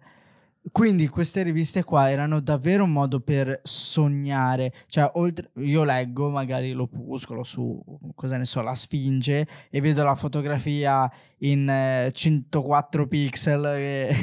Quindi 0.71 1.07
queste 1.07 1.41
riviste 1.41 1.83
qua 1.83 2.11
erano 2.11 2.41
davvero 2.41 2.83
un 2.83 2.91
modo 2.91 3.21
per 3.21 3.59
sognare, 3.63 4.71
cioè 4.87 5.09
oltre, 5.15 5.49
io 5.55 5.83
leggo 5.83 6.29
magari 6.29 6.73
l'opuscolo 6.73 7.43
su, 7.43 7.81
cosa 8.13 8.37
ne 8.37 8.45
so, 8.45 8.61
la 8.61 8.75
Sfinge 8.75 9.47
e 9.69 9.81
vedo 9.81 10.03
la 10.03 10.13
fotografia 10.15 11.09
in 11.39 11.67
eh, 11.67 12.11
104 12.13 13.07
pixel 13.07 13.65
eh, 13.77 14.15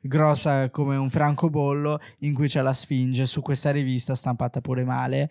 grossa 0.00 0.70
come 0.70 0.96
un 0.96 1.10
francobollo 1.10 2.00
in 2.20 2.34
cui 2.34 2.48
c'è 2.48 2.62
la 2.62 2.72
Sfinge 2.72 3.26
su 3.26 3.40
questa 3.40 3.70
rivista 3.70 4.16
stampata 4.16 4.60
pure 4.60 4.82
male 4.84 5.30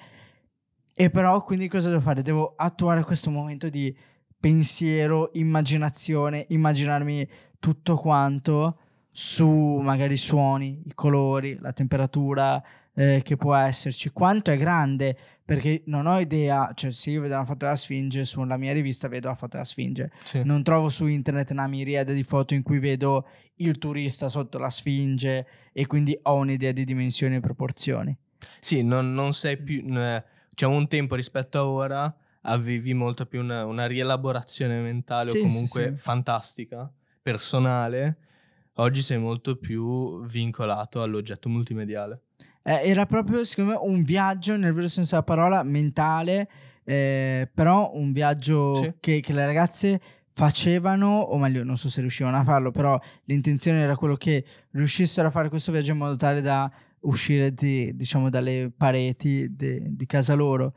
e 0.96 1.10
però 1.10 1.44
quindi 1.44 1.68
cosa 1.68 1.90
devo 1.90 2.02
fare? 2.02 2.22
Devo 2.22 2.54
attuare 2.56 3.04
questo 3.04 3.32
momento 3.32 3.68
di 3.68 3.94
pensiero, 4.48 5.30
immaginazione, 5.36 6.46
immaginarmi 6.50 7.26
tutto 7.60 7.96
quanto 7.96 8.78
su 9.10 9.48
magari 9.48 10.16
i 10.16 10.18
suoni, 10.18 10.82
i 10.86 10.92
colori, 10.94 11.58
la 11.62 11.72
temperatura 11.72 12.62
eh, 12.94 13.22
che 13.24 13.38
può 13.38 13.56
esserci, 13.56 14.10
quanto 14.10 14.52
è 14.52 14.58
grande, 14.58 15.18
perché 15.46 15.84
non 15.86 16.08
ho 16.08 16.20
idea, 16.20 16.70
cioè 16.76 16.92
se 16.92 17.12
io 17.12 17.22
vedo 17.22 17.36
una 17.36 17.46
foto 17.46 17.60
della 17.60 17.78
Sfinge 17.78 18.26
sulla 18.26 18.58
mia 18.58 18.74
rivista 18.74 19.08
vedo 19.08 19.30
la 19.30 19.36
foto 19.36 19.52
della 19.54 19.64
Sfinge, 19.64 20.12
Sì. 20.26 20.42
non 20.44 20.62
trovo 20.62 20.90
su 20.90 21.08
internet 21.08 21.52
una 21.52 21.68
miriade 21.68 22.14
di 22.14 22.24
foto 22.24 22.54
in 22.54 22.64
cui 22.64 22.80
vedo 22.80 23.26
il 23.58 23.78
turista 23.78 24.28
sotto 24.28 24.58
la 24.58 24.70
Sfinge 24.70 25.48
e 25.72 25.88
quindi 25.88 26.20
ho 26.24 26.36
un'idea 26.36 26.74
di 26.74 26.84
dimensioni 26.84 27.36
e 27.36 27.40
proporzioni. 27.40 28.14
Sì, 28.60 28.84
non, 28.84 29.14
non 29.14 29.32
sei 29.32 29.56
più. 29.56 29.84
n- 29.86 30.22
C'è 30.54 30.66
un 30.66 30.88
tempo 30.90 31.16
rispetto 31.16 31.58
a 31.60 31.66
ora, 31.66 32.14
avevi 32.44 32.94
molto 32.94 33.26
più 33.26 33.42
una, 33.42 33.66
una 33.66 33.86
rielaborazione 33.86 34.80
mentale 34.80 35.32
Sì, 35.32 35.38
o 35.38 35.40
sì, 35.40 35.46
comunque 35.48 35.94
sì. 35.96 35.98
fantastica, 35.98 36.92
personale. 37.22 38.18
Oggi 38.78 39.02
sei 39.02 39.18
molto 39.20 39.56
più 39.58 40.24
vincolato 40.26 41.02
all'oggetto 41.04 41.48
multimediale. 41.50 42.22
Eh, 42.64 42.82
era 42.90 43.06
proprio, 43.06 43.44
secondo 43.44 43.72
me, 43.72 43.78
un 43.82 44.04
viaggio 44.04 44.56
nel 44.58 44.74
vero 44.74 44.88
senso 44.88 45.12
della 45.12 45.24
parola, 45.24 45.64
mentale, 45.64 46.50
eh, 46.84 47.50
però 47.54 47.92
un 47.94 48.12
viaggio 48.12 48.74
Sì. 48.76 48.94
che, 49.00 49.20
che 49.20 49.34
le 49.34 49.46
ragazze 49.46 50.02
facevano, 50.34 51.20
o 51.20 51.38
meglio, 51.38 51.64
non 51.64 51.78
so 51.78 51.90
se 51.90 52.02
riuscivano 52.02 52.38
a 52.38 52.44
farlo, 52.44 52.72
però 52.72 53.00
l'intenzione 53.26 53.82
era 53.82 53.96
quello 53.96 54.16
che 54.16 54.44
riuscissero 54.72 55.28
a 55.28 55.32
fare 55.32 55.50
questo 55.50 55.72
viaggio 55.72 55.92
in 55.92 55.98
modo 56.00 56.16
tale 56.16 56.42
da 56.42 56.72
uscire 57.02 57.54
di- 57.54 57.96
diciamo, 57.96 58.30
dalle 58.30 58.72
pareti 58.76 59.54
de- 59.56 59.88
di 59.96 60.06
casa 60.08 60.34
loro. 60.34 60.74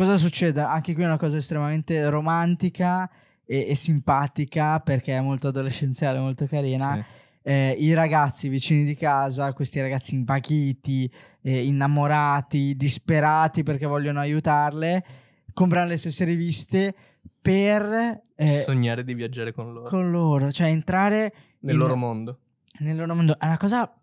Cosa 0.00 0.16
succede? 0.16 0.62
Anche 0.62 0.94
qui 0.94 1.02
è 1.02 1.06
una 1.06 1.18
cosa 1.18 1.36
estremamente 1.36 2.08
romantica 2.08 3.06
e, 3.44 3.66
e 3.68 3.74
simpatica 3.74 4.80
perché 4.80 5.14
è 5.14 5.20
molto 5.20 5.48
adolescenziale, 5.48 6.18
molto 6.18 6.46
carina 6.46 6.94
Sì. 6.94 7.04
eh, 7.42 7.76
i 7.78 7.92
ragazzi 7.92 8.48
vicini 8.48 8.86
di 8.86 8.94
casa, 8.94 9.52
questi 9.52 9.78
ragazzi 9.78 10.14
invaghiti, 10.14 11.12
eh, 11.42 11.66
innamorati, 11.66 12.76
disperati 12.76 13.62
perché 13.62 13.84
vogliono 13.84 14.20
aiutarle, 14.20 15.04
comprano 15.52 15.88
le 15.88 15.98
stesse 15.98 16.24
riviste 16.24 16.94
per 17.42 18.22
eh, 18.36 18.60
Sognare 18.64 19.04
di 19.04 19.12
viaggiare 19.12 19.52
con 19.52 19.70
loro. 19.70 19.86
con 19.90 20.10
loro, 20.10 20.50
cioè 20.50 20.68
entrare 20.68 21.34
nel 21.60 21.74
in- 21.74 21.78
loro 21.78 21.96
mondo. 21.96 22.38
nel 22.78 22.96
loro 22.96 23.14
mondo. 23.14 23.38
È 23.38 23.44
una 23.44 23.58
cosa 23.58 23.94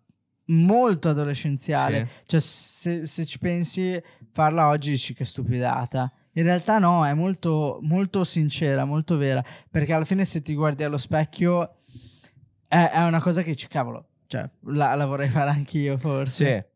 molto 0.50 1.08
adolescenziale. 1.10 2.08
Sì. 2.08 2.22
Cioè, 2.26 2.40
se, 2.40 3.06
se 3.06 3.24
ci 3.26 3.38
pensi, 3.38 4.00
farla 4.32 4.68
oggi 4.68 4.90
dici 4.90 5.14
che 5.14 5.24
stupidata. 5.24 6.12
In 6.32 6.44
realtà 6.44 6.78
no, 6.78 7.04
è 7.06 7.14
molto, 7.14 7.78
molto 7.82 8.22
sincera, 8.24 8.84
molto 8.84 9.16
vera. 9.16 9.44
Perché 9.70 9.92
alla 9.92 10.04
fine 10.04 10.24
se 10.24 10.40
ti 10.42 10.54
guardi 10.54 10.84
allo 10.84 10.98
specchio 10.98 11.78
è, 12.68 12.90
è 12.92 13.02
una 13.04 13.20
cosa 13.20 13.42
che 13.42 13.50
dici, 13.50 13.66
cavolo, 13.66 14.06
cioè, 14.26 14.48
la, 14.66 14.94
la 14.94 15.06
vorrei 15.06 15.28
fare 15.28 15.50
anch'io 15.50 15.98
forse. 15.98 16.68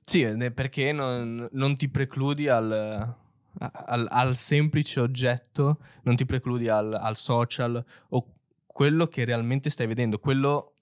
Sì, 0.00 0.24
sì 0.28 0.50
perché 0.52 0.92
non, 0.92 1.48
non 1.52 1.76
ti 1.76 1.88
precludi 1.88 2.48
al, 2.48 3.16
al- 3.58 4.08
al 4.10 4.36
semplice 4.36 5.00
oggetto, 5.00 5.78
non 6.02 6.14
ti 6.14 6.24
precludi 6.24 6.68
al, 6.68 6.92
al 6.94 7.16
social 7.16 7.84
o 8.10 8.34
quello 8.66 9.06
che 9.06 9.24
realmente 9.24 9.70
stai 9.70 9.86
vedendo, 9.88 10.18
quello 10.18 10.76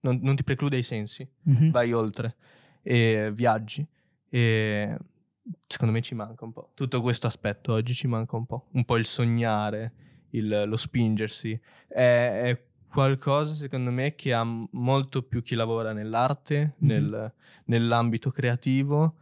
non, 0.00 0.18
non 0.22 0.34
ti 0.34 0.42
preclude 0.42 0.76
ai 0.76 0.82
sensi, 0.82 1.28
Mhm. 1.44 1.70
vai 1.70 1.92
oltre 1.92 2.36
e 2.82 3.30
viaggi. 3.32 3.86
E 4.30 4.96
secondo 5.66 5.92
me 5.92 6.00
ci 6.02 6.14
manca 6.14 6.44
un 6.44 6.52
po'. 6.52 6.70
Tutto 6.74 7.00
questo 7.00 7.26
aspetto 7.26 7.72
oggi 7.72 7.94
ci 7.94 8.06
manca 8.06 8.36
un 8.36 8.46
po'. 8.46 8.66
Un 8.72 8.84
po' 8.84 8.96
il 8.96 9.04
sognare, 9.04 9.92
il- 10.30 10.64
lo 10.66 10.76
spingersi. 10.76 11.58
È, 11.86 12.40
è 12.44 12.62
qualcosa, 12.90 13.54
secondo 13.54 13.90
me, 13.90 14.14
che 14.14 14.32
ha 14.32 14.44
molto 14.44 15.22
più 15.22 15.42
chi 15.42 15.54
lavora 15.54 15.92
nell'arte, 15.92 16.74
Mhm. 16.78 16.86
nel- 16.88 17.32
nell'ambito 17.66 18.30
creativo, 18.30 19.16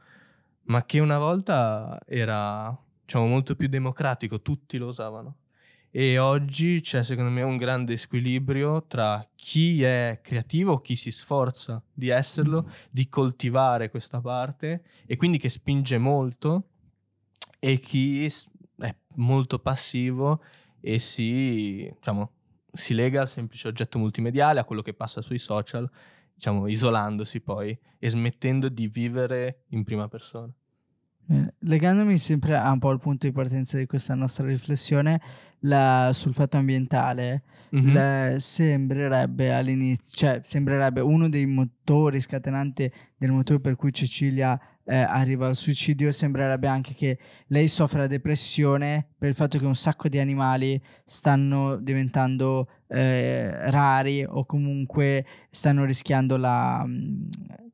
ma 0.64 0.84
che 0.84 0.98
una 1.00 1.18
volta 1.18 2.00
era, 2.06 2.76
diciamo, 3.04 3.26
molto 3.26 3.54
più 3.56 3.68
democratico, 3.68 4.40
tutti 4.42 4.78
lo 4.78 4.86
usavano. 4.88 5.36
E 5.98 6.18
oggi 6.18 6.82
c'è, 6.82 7.02
secondo 7.02 7.30
me, 7.30 7.40
un 7.40 7.56
grande 7.56 7.96
squilibrio 7.96 8.84
tra 8.84 9.26
chi 9.34 9.82
è 9.82 10.20
creativo, 10.22 10.80
chi 10.80 10.94
si 10.94 11.10
sforza 11.10 11.82
di 11.90 12.10
esserlo, 12.10 12.70
di 12.90 13.08
coltivare 13.08 13.88
questa 13.88 14.20
parte 14.20 14.84
e 15.06 15.16
quindi 15.16 15.38
che 15.38 15.48
spinge 15.48 15.96
molto 15.96 16.68
e 17.58 17.78
chi 17.78 18.26
è 18.26 18.94
molto 19.14 19.58
passivo 19.58 20.42
e 20.82 20.98
si, 20.98 21.90
diciamo, 21.94 22.30
si 22.74 22.92
lega 22.92 23.22
al 23.22 23.30
semplice 23.30 23.66
oggetto 23.66 23.98
multimediale, 23.98 24.60
a 24.60 24.64
quello 24.64 24.82
che 24.82 24.92
passa 24.92 25.22
sui 25.22 25.38
social, 25.38 25.90
diciamo, 26.34 26.66
isolandosi 26.66 27.40
poi 27.40 27.74
e 27.98 28.10
smettendo 28.10 28.68
di 28.68 28.86
vivere 28.86 29.62
in 29.68 29.82
prima 29.82 30.08
persona. 30.08 30.52
Legandomi 31.60 32.18
sempre 32.18 32.56
a 32.56 32.70
un 32.70 32.78
po' 32.78 32.90
al 32.90 33.00
punto 33.00 33.26
di 33.26 33.32
partenza 33.32 33.78
di 33.78 33.86
questa 33.86 34.14
nostra 34.14 34.46
riflessione 34.46 35.20
la- 35.60 36.10
sul 36.12 36.32
fatto 36.34 36.56
ambientale, 36.56 37.42
Mhm. 37.70 37.92
le- 37.92 38.36
sembrerebbe 38.38 39.52
all'inizio, 39.52 40.16
cioè 40.16 40.40
sembrerebbe 40.42 41.00
uno 41.00 41.28
dei 41.28 41.46
motori 41.46 42.20
scatenanti 42.20 42.90
del 43.16 43.30
motivo 43.32 43.58
per 43.60 43.76
cui 43.76 43.92
Cecilia 43.92 44.58
eh, 44.88 44.94
arriva 44.94 45.48
al 45.48 45.56
suicidio, 45.56 46.12
sembrerebbe 46.12 46.68
anche 46.68 46.94
che 46.94 47.18
lei 47.48 47.66
soffra 47.66 48.06
depressione 48.06 49.08
per 49.18 49.28
il 49.30 49.34
fatto 49.34 49.58
che 49.58 49.66
un 49.66 49.74
sacco 49.74 50.08
di 50.08 50.20
animali 50.20 50.80
stanno 51.04 51.74
diventando 51.74 52.68
eh, 52.86 53.68
rari 53.72 54.24
o 54.24 54.44
comunque 54.46 55.26
stanno 55.50 55.84
rischiando 55.84 56.36
la, 56.36 56.86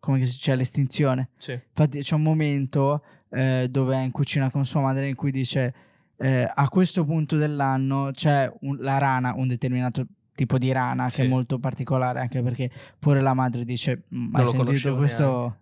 come 0.00 0.24
si 0.24 0.32
dice, 0.32 0.56
l'estinzione. 0.56 1.28
Sì. 1.36 1.52
Infatti 1.52 2.00
c'è 2.00 2.14
un 2.14 2.22
momento 2.22 3.04
eh, 3.30 3.66
dove 3.70 3.94
è 3.96 4.00
in 4.02 4.10
cucina 4.10 4.50
con 4.50 4.64
sua 4.64 4.80
madre 4.80 5.06
in 5.06 5.14
cui 5.14 5.30
dice 5.30 5.74
eh, 6.22 6.48
a 6.52 6.68
questo 6.68 7.04
punto 7.04 7.36
dell'anno 7.36 8.10
c'è 8.12 8.50
un- 8.60 8.76
la 8.80 8.98
rana, 8.98 9.34
un 9.36 9.48
determinato 9.48 10.06
tipo 10.34 10.56
di 10.58 10.72
rana 10.72 11.04
che 11.06 11.10
Sì. 11.10 11.20
è 11.22 11.28
molto 11.28 11.58
particolare 11.58 12.20
anche 12.20 12.40
perché 12.42 12.70
pure 12.98 13.20
la 13.20 13.34
madre 13.34 13.64
dice 13.64 14.04
"Mm, 14.14 14.30
Non 14.32 14.40
hai 14.40 14.46
sentito 14.46 14.96
questo, 14.96 15.56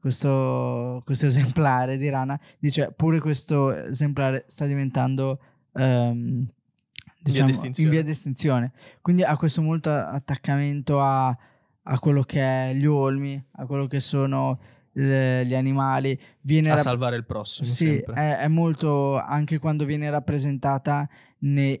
questo, 0.00 1.02
questo 1.04 1.26
esemplare 1.26 1.98
di 1.98 2.08
rana? 2.08 2.38
Dice 2.58 2.92
pure 2.96 3.20
questo 3.20 3.72
esemplare 3.88 4.44
sta 4.46 4.64
diventando 4.66 5.38
ehm, 5.74 6.46
diciamo, 7.20 7.48
d'estinzione. 7.48 7.88
in 7.88 7.94
via 7.94 8.02
di 8.02 8.10
estinzione. 8.10 8.72
Quindi 9.02 9.22
ha 9.24 9.36
questo 9.36 9.60
molto 9.60 9.90
attaccamento 9.90 11.00
a, 11.02 11.26
a 11.28 11.98
quello 11.98 12.22
che 12.22 12.40
è 12.40 12.72
gli 12.74 12.86
olmi, 12.86 13.42
a 13.56 13.66
quello 13.66 13.86
che 13.86 14.00
sono 14.00 14.58
le- 14.98 15.44
gli 15.46 15.54
animali. 15.54 16.18
Viene 16.40 16.70
A 16.70 16.74
rap- 16.74 16.84
salvare 16.84 17.16
il 17.16 17.24
prossimo, 17.24 17.68
sì, 17.68 17.96
è, 17.98 18.36
è 18.38 18.48
molto 18.48 19.16
anche 19.16 19.58
quando 19.58 19.84
viene 19.84 20.10
rappresentata 20.10 21.08
ne- 21.40 21.80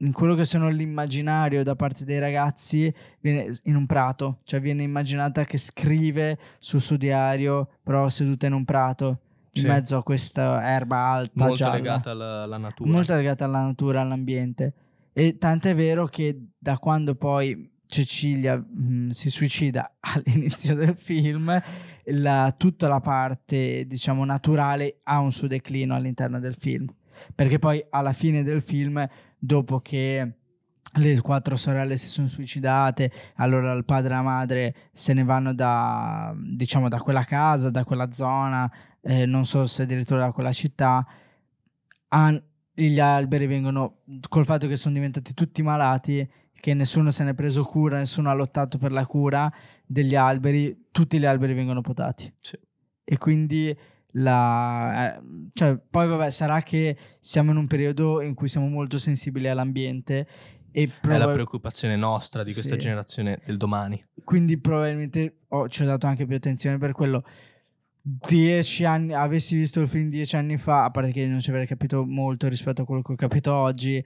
in 0.00 0.12
quello 0.12 0.34
che 0.36 0.44
sono 0.44 0.68
l'immaginario 0.68 1.64
da 1.64 1.74
parte 1.74 2.04
dei 2.04 2.20
ragazzi 2.20 2.92
viene 3.20 3.52
in 3.64 3.74
un 3.74 3.84
prato, 3.86 4.40
cioè 4.44 4.60
viene 4.60 4.82
immaginata 4.84 5.44
che 5.44 5.58
scrive 5.58 6.38
sul 6.60 6.80
suo 6.80 6.96
diario 6.96 7.68
però 7.82 8.08
seduta 8.08 8.46
in 8.46 8.52
un 8.52 8.64
prato 8.64 9.20
in 9.54 9.62
Sì. 9.62 9.66
mezzo 9.66 9.96
a 9.96 10.02
questa 10.04 10.62
erba 10.72 10.98
alta 11.04 11.32
Molto 11.34 11.54
gialla 11.56 11.74
legata 11.74 12.10
alla, 12.12 12.42
alla 12.42 12.58
natura. 12.58 12.90
molto 12.90 13.14
legata 13.16 13.44
alla 13.44 13.64
natura, 13.64 14.00
all'ambiente. 14.02 14.72
E 15.12 15.36
tant'è 15.36 15.74
vero 15.74 16.06
che 16.06 16.38
da 16.56 16.78
quando 16.78 17.16
poi 17.16 17.68
Cecilia 17.88 18.56
mh, 18.56 19.08
si 19.08 19.30
suicida 19.30 19.96
all'inizio 20.00 20.74
del 20.74 20.94
film, 20.94 21.60
la- 22.04 22.54
tutta 22.56 22.86
la 22.86 23.00
parte, 23.00 23.86
diciamo, 23.86 24.24
naturale 24.24 25.00
ha 25.04 25.18
un 25.20 25.32
suo 25.32 25.48
declino 25.48 25.94
all'interno 25.94 26.38
del 26.38 26.54
film. 26.54 26.86
Perché 27.34 27.58
poi 27.58 27.84
alla 27.90 28.12
fine 28.12 28.42
del 28.44 28.62
film, 28.62 29.04
dopo 29.38 29.80
che 29.80 30.34
le 30.90 31.20
quattro 31.20 31.56
sorelle 31.56 31.96
si 31.96 32.06
sono 32.08 32.28
suicidate, 32.28 33.10
allora 33.36 33.72
il 33.72 33.84
padre 33.84 34.12
e 34.12 34.16
la 34.16 34.22
madre 34.22 34.74
se 34.92 35.14
ne 35.14 35.24
vanno 35.24 35.52
da, 35.54 36.34
diciamo, 36.36 36.88
da 36.88 36.98
quella 37.00 37.24
casa, 37.24 37.70
da 37.70 37.84
quella 37.84 38.12
zona, 38.12 38.70
eh, 39.00 39.26
non 39.26 39.44
so 39.44 39.66
se 39.66 39.82
addirittura 39.82 40.20
da 40.20 40.32
quella 40.32 40.52
città, 40.52 41.04
han- 42.08 42.42
gli 42.72 43.00
alberi 43.00 43.46
vengono, 43.46 43.98
col 44.28 44.44
fatto 44.44 44.68
che 44.68 44.76
sono 44.76 44.94
diventati 44.94 45.34
tutti 45.34 45.62
malati, 45.62 46.28
che 46.60 46.74
nessuno 46.74 47.10
se 47.10 47.24
ne 47.24 47.30
è 47.30 47.34
preso 47.34 47.64
cura, 47.64 47.98
nessuno 47.98 48.30
ha 48.30 48.34
lottato 48.34 48.78
per 48.78 48.92
la 48.92 49.06
cura 49.06 49.52
degli 49.86 50.14
alberi, 50.14 50.86
tutti 50.90 51.18
gli 51.18 51.24
alberi 51.24 51.54
vengono 51.54 51.80
potati. 51.80 52.32
Sì. 52.40 52.58
E 53.04 53.16
quindi 53.18 53.76
la, 54.12 55.16
eh, 55.16 55.20
cioè, 55.54 55.78
poi 55.78 56.08
vabbè, 56.08 56.30
sarà 56.30 56.62
che 56.62 56.96
siamo 57.20 57.50
in 57.52 57.56
un 57.56 57.66
periodo 57.66 58.20
in 58.20 58.34
cui 58.34 58.48
siamo 58.48 58.68
molto 58.68 58.98
sensibili 58.98 59.48
all'ambiente 59.48 60.26
e 60.70 60.90
È 61.00 61.16
la 61.16 61.30
preoccupazione 61.30 61.96
nostra 61.96 62.42
di 62.42 62.52
questa 62.52 62.74
Sì. 62.74 62.80
generazione 62.80 63.40
del 63.44 63.56
domani. 63.56 64.04
quindi 64.24 64.58
probabilmente 64.58 65.38
ho- 65.48 65.68
ci 65.68 65.82
ho 65.82 65.86
dato 65.86 66.06
anche 66.06 66.26
più 66.26 66.36
attenzione 66.36 66.76
per 66.76 66.92
quello. 66.92 67.24
Dieci 68.02 68.84
anni, 68.84 69.12
avessi 69.12 69.56
visto 69.56 69.80
il 69.80 69.88
film 69.88 70.08
dieci 70.08 70.36
anni 70.36 70.56
fa, 70.56 70.84
a 70.84 70.90
parte 70.90 71.10
che 71.12 71.26
non 71.26 71.40
ci 71.40 71.50
avrei 71.50 71.66
capito 71.66 72.04
molto 72.06 72.48
rispetto 72.48 72.82
a 72.82 72.84
quello 72.84 73.02
che 73.02 73.12
ho 73.12 73.16
capito 73.16 73.52
oggi, 73.52 74.02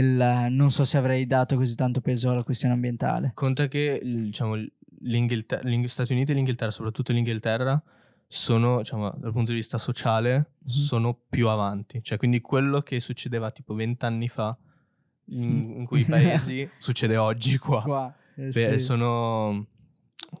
il- 0.00 0.46
non 0.50 0.70
so 0.70 0.84
se 0.84 0.96
avrei 0.96 1.26
dato 1.26 1.56
così 1.56 1.74
tanto 1.74 2.00
peso 2.00 2.30
alla 2.30 2.42
questione 2.42 2.74
ambientale. 2.74 3.32
Conta 3.34 3.68
che 3.68 4.00
diciamo, 4.02 4.56
gli 4.56 5.86
Stati 5.86 6.12
Uniti 6.12 6.32
e 6.32 6.34
l'Inghilterra, 6.34 6.70
soprattutto 6.70 7.12
l'Inghilterra, 7.12 7.82
sono, 8.26 8.78
diciamo, 8.78 9.14
dal 9.18 9.32
punto 9.32 9.52
di 9.52 9.58
vista 9.58 9.78
sociale, 9.78 10.52
sono 10.64 11.18
più 11.28 11.48
avanti. 11.48 12.02
Cioè, 12.02 12.18
quindi 12.18 12.40
quello 12.40 12.80
che 12.80 13.00
succedeva 13.00 13.50
tipo 13.50 13.74
vent'anni 13.74 14.28
fa 14.28 14.56
in, 15.26 15.74
in 15.78 15.86
quei 15.86 16.04
paesi 16.06 16.68
succede 16.78 17.16
oggi 17.16 17.56
qua. 17.58 17.82
Qua, 17.82 18.14
eh, 18.36 18.48
Beh, 18.48 18.78
sì. 18.78 18.78
sono 18.80 19.66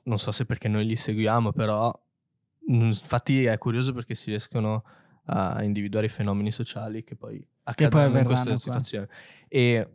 non 0.04 0.18
so 0.18 0.32
se 0.32 0.44
perché 0.44 0.68
noi 0.68 0.84
li 0.84 0.96
seguiamo, 0.96 1.52
però 1.52 1.90
mm, 2.70 2.80
infatti 2.82 3.44
è 3.44 3.56
curioso 3.56 3.92
perché 3.92 4.14
si 4.14 4.30
riescono 4.30 4.84
a 5.26 5.62
individuare 5.62 6.06
i 6.06 6.10
fenomeni 6.10 6.50
sociali 6.50 7.02
che 7.02 7.16
poi 7.16 7.36
poi 7.38 7.48
accadono 7.64 8.02
in 8.02 8.08
avverranno 8.08 8.26
questa 8.26 8.50
qua. 8.50 8.58
situazione. 8.58 9.08
E 9.48 9.88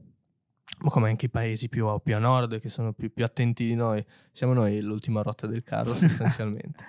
come 0.78 1.10
anche 1.10 1.26
i 1.28 1.30
paesi 1.30 1.70
più, 1.70 1.88
a- 1.88 2.00
più 2.00 2.16
a 2.16 2.20
nord 2.20 2.60
che 2.60 2.70
sono 2.70 2.94
più, 2.94 3.12
più 3.14 3.24
attenti 3.24 3.66
di 3.66 3.76
noi, 3.76 4.04
siamo 4.32 4.54
noi 4.54 4.82
l'ultima 4.82 5.22
rotta 5.22 5.48
del 5.48 5.64
carro 5.64 5.94
sostanzialmente. 5.96 6.86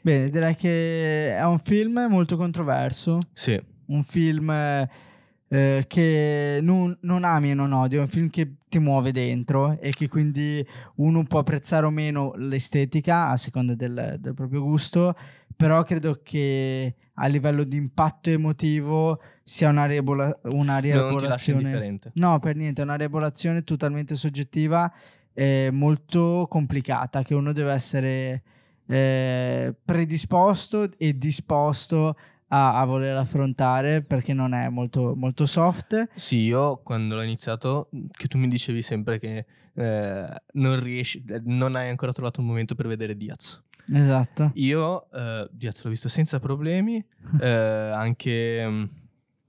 Bene, 0.00 0.30
direi 0.30 0.54
che 0.56 1.36
è 1.36 1.44
un 1.44 1.58
film 1.58 2.06
molto 2.08 2.36
controverso. 2.36 3.20
sì, 3.32 3.60
Un 3.86 4.02
film 4.04 4.50
eh, 4.50 5.84
che 5.86 6.58
non, 6.62 6.96
non 7.02 7.24
ami 7.24 7.50
e 7.50 7.54
non 7.54 7.72
odi, 7.72 7.96
è 7.96 8.00
un 8.00 8.08
film 8.08 8.30
che 8.30 8.54
ti 8.68 8.78
muove 8.78 9.12
dentro 9.12 9.78
e 9.80 9.90
che 9.92 10.08
quindi 10.08 10.66
uno 10.96 11.24
può 11.24 11.40
apprezzare 11.40 11.84
o 11.84 11.90
meno 11.90 12.32
l'estetica 12.36 13.28
a 13.28 13.36
seconda 13.36 13.74
del, 13.74 14.16
del 14.18 14.34
proprio 14.34 14.62
gusto, 14.62 15.14
però 15.62 15.82
credo 15.82 16.20
che 16.22 16.94
a 17.14 17.26
livello 17.26 17.64
di 17.64 17.76
impatto 17.76 18.30
emotivo 18.30 19.20
sia 19.44 19.68
una, 19.68 19.86
riebola- 19.86 20.40
una 20.44 20.78
rielaborazione. 20.78 21.98
No, 22.14 22.38
per 22.38 22.56
niente, 22.56 22.80
è 22.80 22.84
una 22.84 22.96
rielaborazione 22.96 23.62
totalmente 23.62 24.16
soggettiva 24.16 24.92
e 25.32 25.70
molto 25.72 26.46
complicata 26.48 27.22
che 27.22 27.34
uno 27.34 27.52
deve 27.52 27.72
essere 27.72 28.42
eh, 28.86 29.74
predisposto 29.84 30.90
e 30.98 31.16
disposto 31.16 32.16
a, 32.48 32.80
a 32.80 32.84
voler 32.84 33.16
affrontare 33.16 34.02
perché 34.02 34.32
non 34.32 34.52
è 34.52 34.68
molto, 34.68 35.14
molto 35.14 35.46
soft. 35.46 36.08
Sì, 36.14 36.38
io 36.38 36.80
quando 36.82 37.14
l'ho 37.14 37.22
iniziato, 37.22 37.88
che 38.10 38.26
tu 38.26 38.36
mi 38.36 38.48
dicevi 38.48 38.82
sempre 38.82 39.18
che 39.18 39.46
eh, 39.74 40.28
non 40.52 40.80
riesci, 40.80 41.24
non 41.44 41.76
hai 41.76 41.88
ancora 41.88 42.12
trovato 42.12 42.40
un 42.40 42.46
momento 42.46 42.74
per 42.74 42.86
vedere 42.86 43.16
Diaz. 43.16 43.62
Esatto. 43.92 44.50
Io 44.54 45.10
eh, 45.10 45.48
Diaz 45.50 45.82
l'ho 45.82 45.90
visto 45.90 46.08
senza 46.08 46.38
problemi, 46.38 47.04
eh, 47.40 47.48
anche 47.48 48.66
mm, 48.68 48.84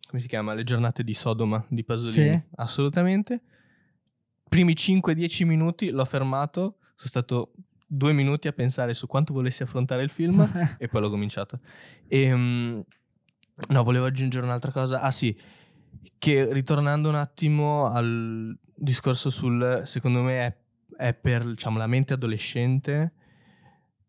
come 0.08 0.22
si 0.22 0.28
chiama? 0.28 0.54
Le 0.54 0.64
giornate 0.64 1.04
di 1.04 1.14
Sodoma 1.14 1.64
di 1.70 1.84
Pasolini, 1.84 2.12
Sì. 2.12 2.42
assolutamente. 2.56 3.42
Primi 4.48 4.74
5-10 4.74 5.46
minuti 5.46 5.90
l'ho 5.90 6.06
fermato, 6.06 6.78
sono 6.96 7.10
stato 7.10 7.54
due 7.88 8.14
minuti 8.14 8.48
a 8.48 8.52
pensare 8.54 8.94
su 8.94 9.08
quanto 9.08 9.34
volessi 9.34 9.64
affrontare 9.64 10.04
il 10.04 10.10
film 10.12 10.40
e 10.78 10.88
poi 10.88 11.02
l'ho 11.02 11.10
cominciato. 11.10 11.60
E, 12.08 12.36
mm, 12.36 12.80
no, 13.70 13.84
volevo 13.84 14.06
aggiungere 14.06 14.46
un'altra 14.46 14.72
cosa. 14.72 15.02
Ah 15.02 15.10
sì, 15.10 15.36
che 16.20 16.54
ritornando 16.54 17.10
un 17.10 17.16
attimo 17.16 17.88
al 17.88 18.56
discorso 18.76 19.30
sul, 19.32 19.82
secondo 19.86 20.22
me 20.22 20.46
è, 20.46 20.58
è 21.08 21.14
per 21.16 21.46
diciamo, 21.46 21.78
la 21.80 21.88
mente 21.88 22.14
adolescente. 22.14 23.14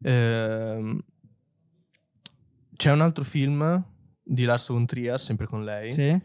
Ehm, 0.05 1.01
c'è 2.77 2.91
un 2.91 3.01
altro 3.01 3.25
film 3.25 3.83
di 4.23 4.45
Lars 4.45 4.69
von 4.69 4.87
Trier, 4.87 5.21
sempre 5.21 5.47
con 5.47 5.65
lei. 5.65 5.93
Sì. 5.93 6.21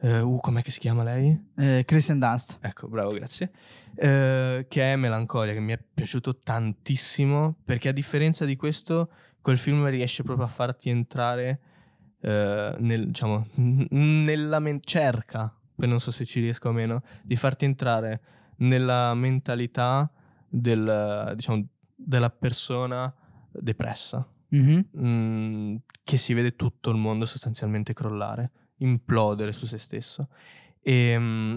Eh, 0.00 0.20
uh, 0.20 0.38
com'è 0.38 0.62
che 0.62 0.70
si 0.70 0.78
chiama 0.78 1.02
lei? 1.02 1.50
Eh, 1.56 1.82
Christian 1.84 2.18
Dunst. 2.20 2.58
Ecco, 2.60 2.88
bravo, 2.88 3.10
grazie. 3.10 3.50
Eh, 3.96 4.66
che 4.68 4.92
è 4.92 4.96
Melancolia, 4.96 5.52
che 5.52 5.60
mi 5.60 5.72
è 5.72 5.78
piaciuto 5.92 6.38
tantissimo 6.38 7.56
perché 7.64 7.88
a 7.88 7.92
differenza 7.92 8.44
di 8.44 8.54
questo, 8.54 9.10
quel 9.40 9.58
film 9.58 9.88
riesce 9.88 10.22
proprio 10.22 10.46
a 10.46 10.48
farti 10.48 10.88
entrare 10.88 11.60
eh, 12.20 12.76
nel, 12.78 13.06
diciamo, 13.06 13.48
nella 13.54 14.60
men- 14.60 14.80
cerca, 14.82 15.52
poi 15.74 15.88
non 15.88 15.98
so 15.98 16.12
se 16.12 16.24
ci 16.24 16.40
riesco 16.40 16.68
o 16.68 16.72
meno, 16.72 17.02
di 17.22 17.34
farti 17.34 17.64
entrare 17.64 18.20
nella 18.58 19.14
mentalità 19.14 20.10
del, 20.48 21.32
diciamo, 21.34 21.66
della 22.00 22.30
persona 22.30 23.12
depressa, 23.50 24.26
Mhm. 24.50 24.88
mm, 24.98 25.76
che 26.04 26.16
si 26.16 26.32
vede 26.32 26.54
tutto 26.54 26.90
il 26.90 26.96
mondo 26.96 27.26
sostanzialmente 27.26 27.92
crollare, 27.92 28.50
implodere 28.78 29.52
su 29.52 29.66
se 29.66 29.78
stesso. 29.78 30.28
E 30.80 31.18
mm, 31.18 31.54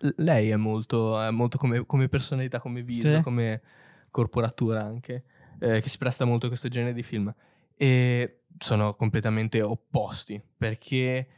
l- 0.00 0.08
lei 0.18 0.50
è 0.50 0.56
molto, 0.56 1.20
è 1.20 1.30
molto 1.30 1.56
come, 1.58 1.86
come 1.86 2.08
personalità, 2.08 2.60
come 2.60 2.82
viso, 2.82 3.16
Sì. 3.16 3.22
come 3.22 3.62
corporatura 4.10 4.82
anche, 4.84 5.24
eh, 5.58 5.80
che 5.80 5.88
si 5.88 5.98
presta 5.98 6.24
molto 6.26 6.46
a 6.46 6.48
questo 6.48 6.68
genere 6.68 6.92
di 6.92 7.02
film. 7.02 7.32
E 7.74 8.42
sono 8.58 8.94
completamente 8.94 9.62
opposti 9.62 10.40
perché 10.56 11.28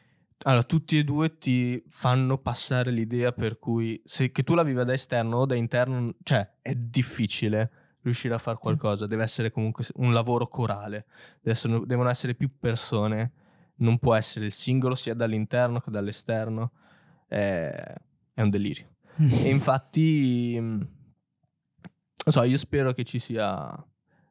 allora, 0.42 0.62
tutti 0.62 0.96
e 0.98 1.02
due 1.02 1.36
ti 1.38 1.82
fanno 1.88 2.38
passare 2.38 2.92
l'idea 2.92 3.32
per 3.32 3.58
cui 3.58 4.00
se 4.04 4.30
che 4.30 4.44
tu 4.44 4.54
la 4.54 4.62
viva 4.62 4.84
da 4.84 4.92
esterno 4.92 5.38
o 5.38 5.46
da 5.46 5.56
interno, 5.56 6.14
cioè 6.22 6.48
è 6.62 6.74
difficile 6.76 7.70
riuscire 8.08 8.34
a 8.34 8.38
fare 8.38 8.58
qualcosa, 8.58 9.06
deve 9.06 9.22
essere 9.22 9.50
comunque 9.50 9.84
un 9.96 10.12
lavoro 10.12 10.48
corale, 10.48 11.06
essere- 11.42 11.82
devono 11.86 12.08
essere 12.08 12.34
più 12.34 12.50
persone, 12.58 13.32
non 13.76 13.98
può 13.98 14.14
essere 14.14 14.46
il 14.46 14.52
singolo 14.52 14.94
sia 14.94 15.14
dall'interno 15.14 15.80
che 15.80 15.90
dall'esterno, 15.90 16.72
è, 17.26 17.94
è 18.34 18.42
un 18.42 18.50
delirio. 18.50 18.86
E 19.18 19.50
infatti, 19.50 20.58
mh, 20.60 20.64
non 20.66 20.88
so, 22.26 22.42
io 22.42 22.58
spero 22.58 22.92
che 22.92 23.04
ci 23.04 23.18
sia, 23.18 23.72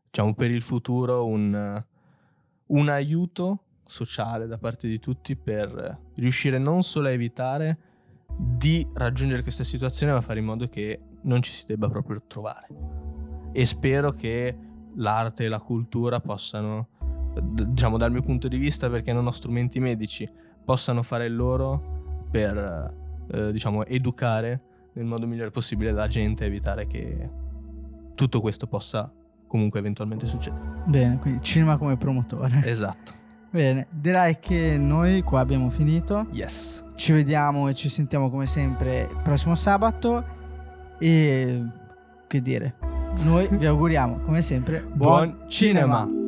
diciamo, 0.05 0.33
per 0.33 0.51
il 0.51 0.61
futuro 0.61 1.25
un, 1.25 1.83
un 2.67 2.89
aiuto 2.89 3.63
sociale 3.85 4.47
da 4.47 4.57
parte 4.57 4.87
di 4.87 4.99
tutti 4.99 5.35
per 5.35 5.99
riuscire 6.15 6.57
non 6.57 6.83
solo 6.83 7.07
a 7.07 7.11
evitare 7.11 7.77
di 8.37 8.87
raggiungere 8.93 9.41
questa 9.41 9.63
situazione, 9.63 10.11
ma 10.11 10.21
fare 10.21 10.39
in 10.39 10.45
modo 10.45 10.67
che 10.67 10.99
non 11.23 11.41
ci 11.41 11.51
si 11.51 11.65
debba 11.65 11.89
proprio 11.89 12.21
trovare. 12.27 13.06
E 13.57 13.65
spero 13.65 14.11
che 14.11 14.55
l'arte 14.97 15.45
e 15.45 15.47
la 15.47 15.59
cultura 15.59 16.19
possano, 16.19 16.89
diciamo 17.41 17.97
dal 17.97 18.11
mio 18.11 18.21
punto 18.21 18.47
di 18.47 18.57
vista, 18.59 18.87
perché 18.87 19.11
non 19.13 19.25
ho 19.25 19.31
strumenti 19.31 19.79
medici, 19.79 20.29
possano 20.63 21.01
fare 21.01 21.25
il 21.25 21.35
loro 21.35 22.27
per, 22.29 22.93
eh, 23.31 23.51
diciamo, 23.51 23.83
educare 23.85 24.61
nel 24.93 25.05
modo 25.05 25.25
migliore 25.25 25.49
possibile 25.49 25.91
la 25.91 26.05
gente 26.05 26.43
e 26.43 26.47
evitare 26.47 26.85
che 26.85 27.31
tutto 28.13 28.41
questo 28.41 28.67
possa 28.67 29.11
comunque 29.47 29.79
eventualmente 29.79 30.27
succedere. 30.27 30.83
Bene, 30.85 31.17
quindi 31.17 31.41
cinema 31.41 31.77
come 31.77 31.97
promotore. 31.97 32.61
Esatto. 32.63 33.11
Bene, 33.49 33.87
direi 33.89 34.37
che 34.37 34.77
noi 34.77 35.23
qua 35.23 35.39
abbiamo 35.39 35.71
finito. 35.71 36.27
Yes. 36.29 36.85
Ci 36.93 37.11
vediamo 37.11 37.69
e 37.69 37.73
ci 37.73 37.89
sentiamo 37.89 38.29
come 38.29 38.45
sempre 38.45 39.09
prossimo 39.23 39.55
sabato. 39.55 40.23
E 40.99 41.63
che 42.27 42.41
dire, 42.43 42.75
noi 43.23 43.47
vi 43.51 43.65
auguriamo 43.65 44.19
come 44.25 44.41
sempre 44.41 44.85
Buon 44.93 45.35
cinema. 45.47 46.26